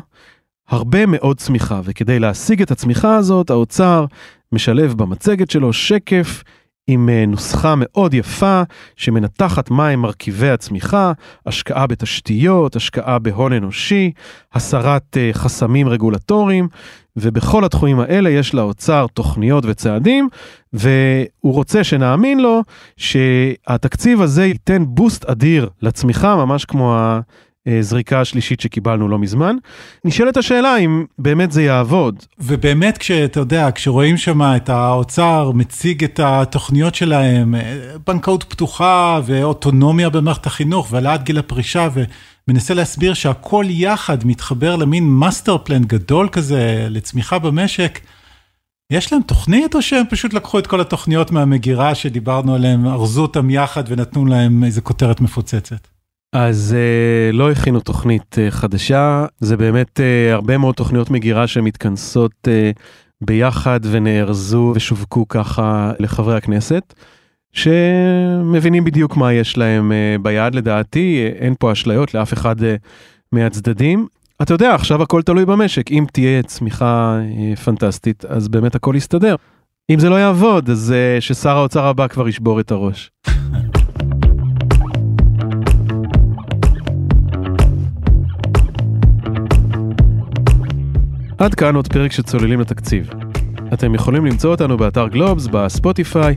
הרבה 0.69 1.07
מאוד 1.07 1.39
צמיחה 1.39 1.81
וכדי 1.85 2.19
להשיג 2.19 2.63
את 2.63 2.71
הצמיחה 2.71 3.17
הזאת 3.17 3.51
האוצר 3.51 4.05
משלב 4.53 4.95
במצגת 4.95 5.51
שלו 5.51 5.73
שקף 5.73 6.43
עם 6.87 7.09
אה, 7.09 7.25
נוסחה 7.27 7.75
מאוד 7.77 8.15
יפה 8.15 8.63
שמנתחת 8.97 9.71
מהם 9.71 10.01
מרכיבי 10.01 10.51
הצמיחה, 10.51 11.13
השקעה 11.47 11.87
בתשתיות, 11.87 12.77
השקעה 12.77 13.19
בהון 13.19 13.53
אנושי, 13.53 14.13
הסרת 14.53 15.17
אה, 15.17 15.31
חסמים 15.33 15.89
רגולטוריים, 15.89 16.69
ובכל 17.17 17.65
התחומים 17.65 18.01
האלה 18.01 18.31
יש 18.31 18.55
לאוצר 18.55 19.07
תוכניות 19.15 19.65
וצעדים, 19.67 20.29
והוא 20.73 21.55
רוצה 21.55 21.85
שנאמין 21.85 22.41
לו 22.41 22.63
שהתקציב 22.97 24.21
הזה 24.23 24.47
ייתן 24.47 24.85
בוסט 24.89 25.25
אדיר 25.25 25.69
לצמיחה, 25.83 26.37
ממש 26.37 26.65
כמו 26.65 26.97
הזריקה 27.67 28.21
השלישית 28.21 28.61
שקיבלנו 28.61 29.09
לא 29.09 29.19
מזמן. 29.19 29.57
נשאלת 30.05 30.37
השאלה 30.37 30.77
אם 30.77 31.05
באמת 31.19 31.53
זה 31.53 31.63
יעבוד. 31.63 32.23
ובאמת 32.39 32.99
כשאתה 32.99 33.41
יודע, 33.41 33.69
כשרואים 33.75 34.17
שם 34.17 34.43
את 34.43 34.69
האוצר 34.69 35.51
מציג 35.55 36.05
את 36.05 36.21
התוכניות 36.23 36.95
שלהם, 36.95 37.55
בנקאות 38.07 38.45
פתוחה 38.49 39.21
ואוטונומיה 39.25 40.11
במערכת 40.11 40.47
החינוך 40.47 40.89
והעלאת 40.91 41.23
גיל 41.23 41.39
הפרישה 41.39 41.89
ומנסה 42.49 42.75
להסביר 42.75 43.15
שהכל 43.15 43.65
יחד 43.69 44.27
מתחבר 44.27 44.77
למין 44.77 45.05
master 45.09 45.59
plan 45.59 45.85
גדול 45.85 46.29
כזה 46.33 46.87
לצמיחה 46.91 47.39
במשק. 47.39 48.01
יש 48.91 49.13
להם 49.13 49.23
תוכנית 49.23 49.75
או 49.75 49.83
שהם 49.83 50.05
פשוט 50.11 50.35
לקחו 50.35 50.59
את 50.59 50.67
כל 50.67 50.81
התוכניות 50.81 51.31
מהמגירה 51.31 51.95
שדיברנו 51.95 52.55
עליהם, 52.55 52.87
ארזו 52.87 53.23
אותם 53.23 53.51
יחד 53.51 53.85
ונתנו 53.89 54.27
להם 54.27 54.65
איזה 54.65 54.81
כותרת 54.81 55.21
מפוצצת? 55.21 55.94
אז 56.35 56.77
אה, 56.77 57.37
לא 57.37 57.51
הכינו 57.51 57.81
תוכנית 57.81 58.37
אה, 58.39 58.51
חדשה, 58.51 59.27
זה 59.41 59.57
באמת 59.57 60.01
אה, 60.01 60.35
הרבה 60.35 60.59
מאוד 60.59 60.75
תוכניות 60.75 61.11
מגירה 61.11 61.47
שמתכנסות 61.47 62.33
אה, 62.49 62.79
ביחד 63.21 63.81
ונארזו 63.83 64.73
ושווקו 64.75 65.29
ככה 65.29 65.93
לחברי 65.99 66.37
הכנסת, 66.37 66.95
שמבינים 67.53 68.85
בדיוק 68.85 69.17
מה 69.17 69.33
יש 69.33 69.59
להם 69.59 69.93
uh, 69.93 70.23
ביד 70.23 70.55
לדעתי, 70.55 71.29
אין 71.39 71.55
פה 71.59 71.73
אשליות 71.73 72.15
לאף 72.15 72.33
אחד 72.33 72.61
uh, 72.61 72.65
מהצדדים. 73.33 74.07
אתה 74.43 74.55
יודע, 74.55 74.75
עכשיו 74.75 75.03
הכל 75.03 75.23
תלוי 75.23 75.45
במשק, 75.45 75.91
אם 75.91 76.05
תהיה 76.13 76.43
צמיחה 76.43 77.19
uh, 77.55 77.57
פנטסטית, 77.57 78.25
אז 78.25 78.49
באמת 78.49 78.75
הכל 78.75 78.95
יסתדר. 78.97 79.37
אם 79.91 79.99
זה 79.99 80.11
לא 80.11 80.15
יעבוד, 80.15 80.71
אז 80.71 80.95
uh, 80.95 81.21
ששר 81.21 81.57
האוצר 81.57 81.87
הבא 81.87 82.09
כבר 82.09 82.29
ישבור 82.29 82.61
את 82.61 82.71
הראש. 82.71 83.11
עד 91.39 91.55
כאן 91.55 91.75
עוד 91.75 91.89
פרק 91.89 92.13
שצוללים 92.13 92.61
לתקציב. 92.61 93.11
אתם 93.73 93.95
יכולים 93.95 94.27
למצוא 94.27 94.51
אותנו 94.51 94.77
באתר 94.77 95.09
גלובס, 95.09 95.47
בספוטיפיי, 95.47 96.35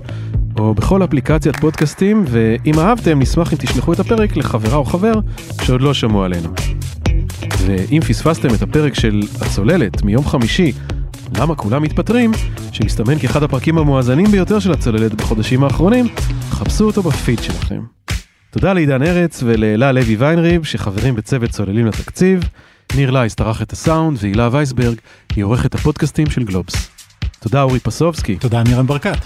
או 0.59 0.73
בכל 0.73 1.03
אפליקציית 1.03 1.55
פודקאסטים, 1.55 2.23
ואם 2.27 2.79
אהבתם, 2.79 3.19
נשמח 3.19 3.53
אם 3.53 3.57
תשלחו 3.57 3.93
את 3.93 3.99
הפרק 3.99 4.37
לחברה 4.37 4.75
או 4.75 4.85
חבר 4.85 5.13
שעוד 5.61 5.81
לא 5.81 5.93
שמעו 5.93 6.23
עלינו. 6.23 6.49
ואם 7.65 8.01
פספסתם 8.01 8.53
את 8.53 8.61
הפרק 8.61 8.93
של 8.93 9.21
הצוללת 9.41 10.03
מיום 10.03 10.25
חמישי, 10.25 10.71
למה 11.39 11.55
כולם 11.55 11.81
מתפטרים, 11.81 12.31
שמסתמן 12.71 13.19
כאחד 13.19 13.43
הפרקים 13.43 13.77
המואזנים 13.77 14.25
ביותר 14.25 14.59
של 14.59 14.71
הצוללת 14.71 15.13
בחודשים 15.13 15.63
האחרונים, 15.63 16.07
חפשו 16.49 16.85
אותו 16.85 17.01
בפיד 17.01 17.39
שלכם. 17.39 17.81
תודה 18.51 18.73
לעידן 18.73 19.03
ארץ 19.03 19.43
ולאלה 19.45 19.91
לוי 19.91 20.15
ויינריב 20.15 20.63
שחברים 20.63 21.15
בצוות 21.15 21.49
צוללים 21.49 21.85
לתקציב. 21.85 22.39
ניר 22.95 23.11
לייס 23.11 23.35
טרח 23.35 23.61
את 23.61 23.73
הסאונד 23.73 24.17
והילה 24.21 24.49
וייסברג 24.51 24.95
היא 25.35 25.43
עורכת 25.43 25.75
הפודקאסטים 25.75 26.29
של 26.29 26.43
גלובס. 26.43 26.89
תודה 27.39 27.61
אורי 27.61 27.79
פסובסקי. 27.79 28.35
תודה 28.35 28.63
מירן 28.63 28.87
ברקת. 28.87 29.17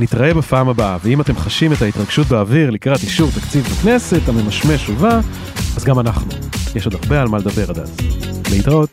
נתראה 0.00 0.34
בפעם 0.34 0.68
הבאה, 0.68 0.96
ואם 1.04 1.20
אתם 1.20 1.36
חשים 1.36 1.72
את 1.72 1.82
ההתרגשות 1.82 2.26
באוויר 2.26 2.70
לקראת 2.70 3.02
אישור 3.02 3.30
תקציב 3.30 3.64
בכנסת 3.64 4.28
הממשמש 4.28 4.88
ובא, 4.88 5.20
אז 5.76 5.84
גם 5.84 5.98
אנחנו. 5.98 6.32
יש 6.74 6.86
עוד 6.86 6.94
הרבה 6.94 7.22
על 7.22 7.28
מה 7.28 7.38
לדבר 7.38 7.70
עד 7.70 7.78
אז. 7.78 7.96
להתראות. 8.50 8.90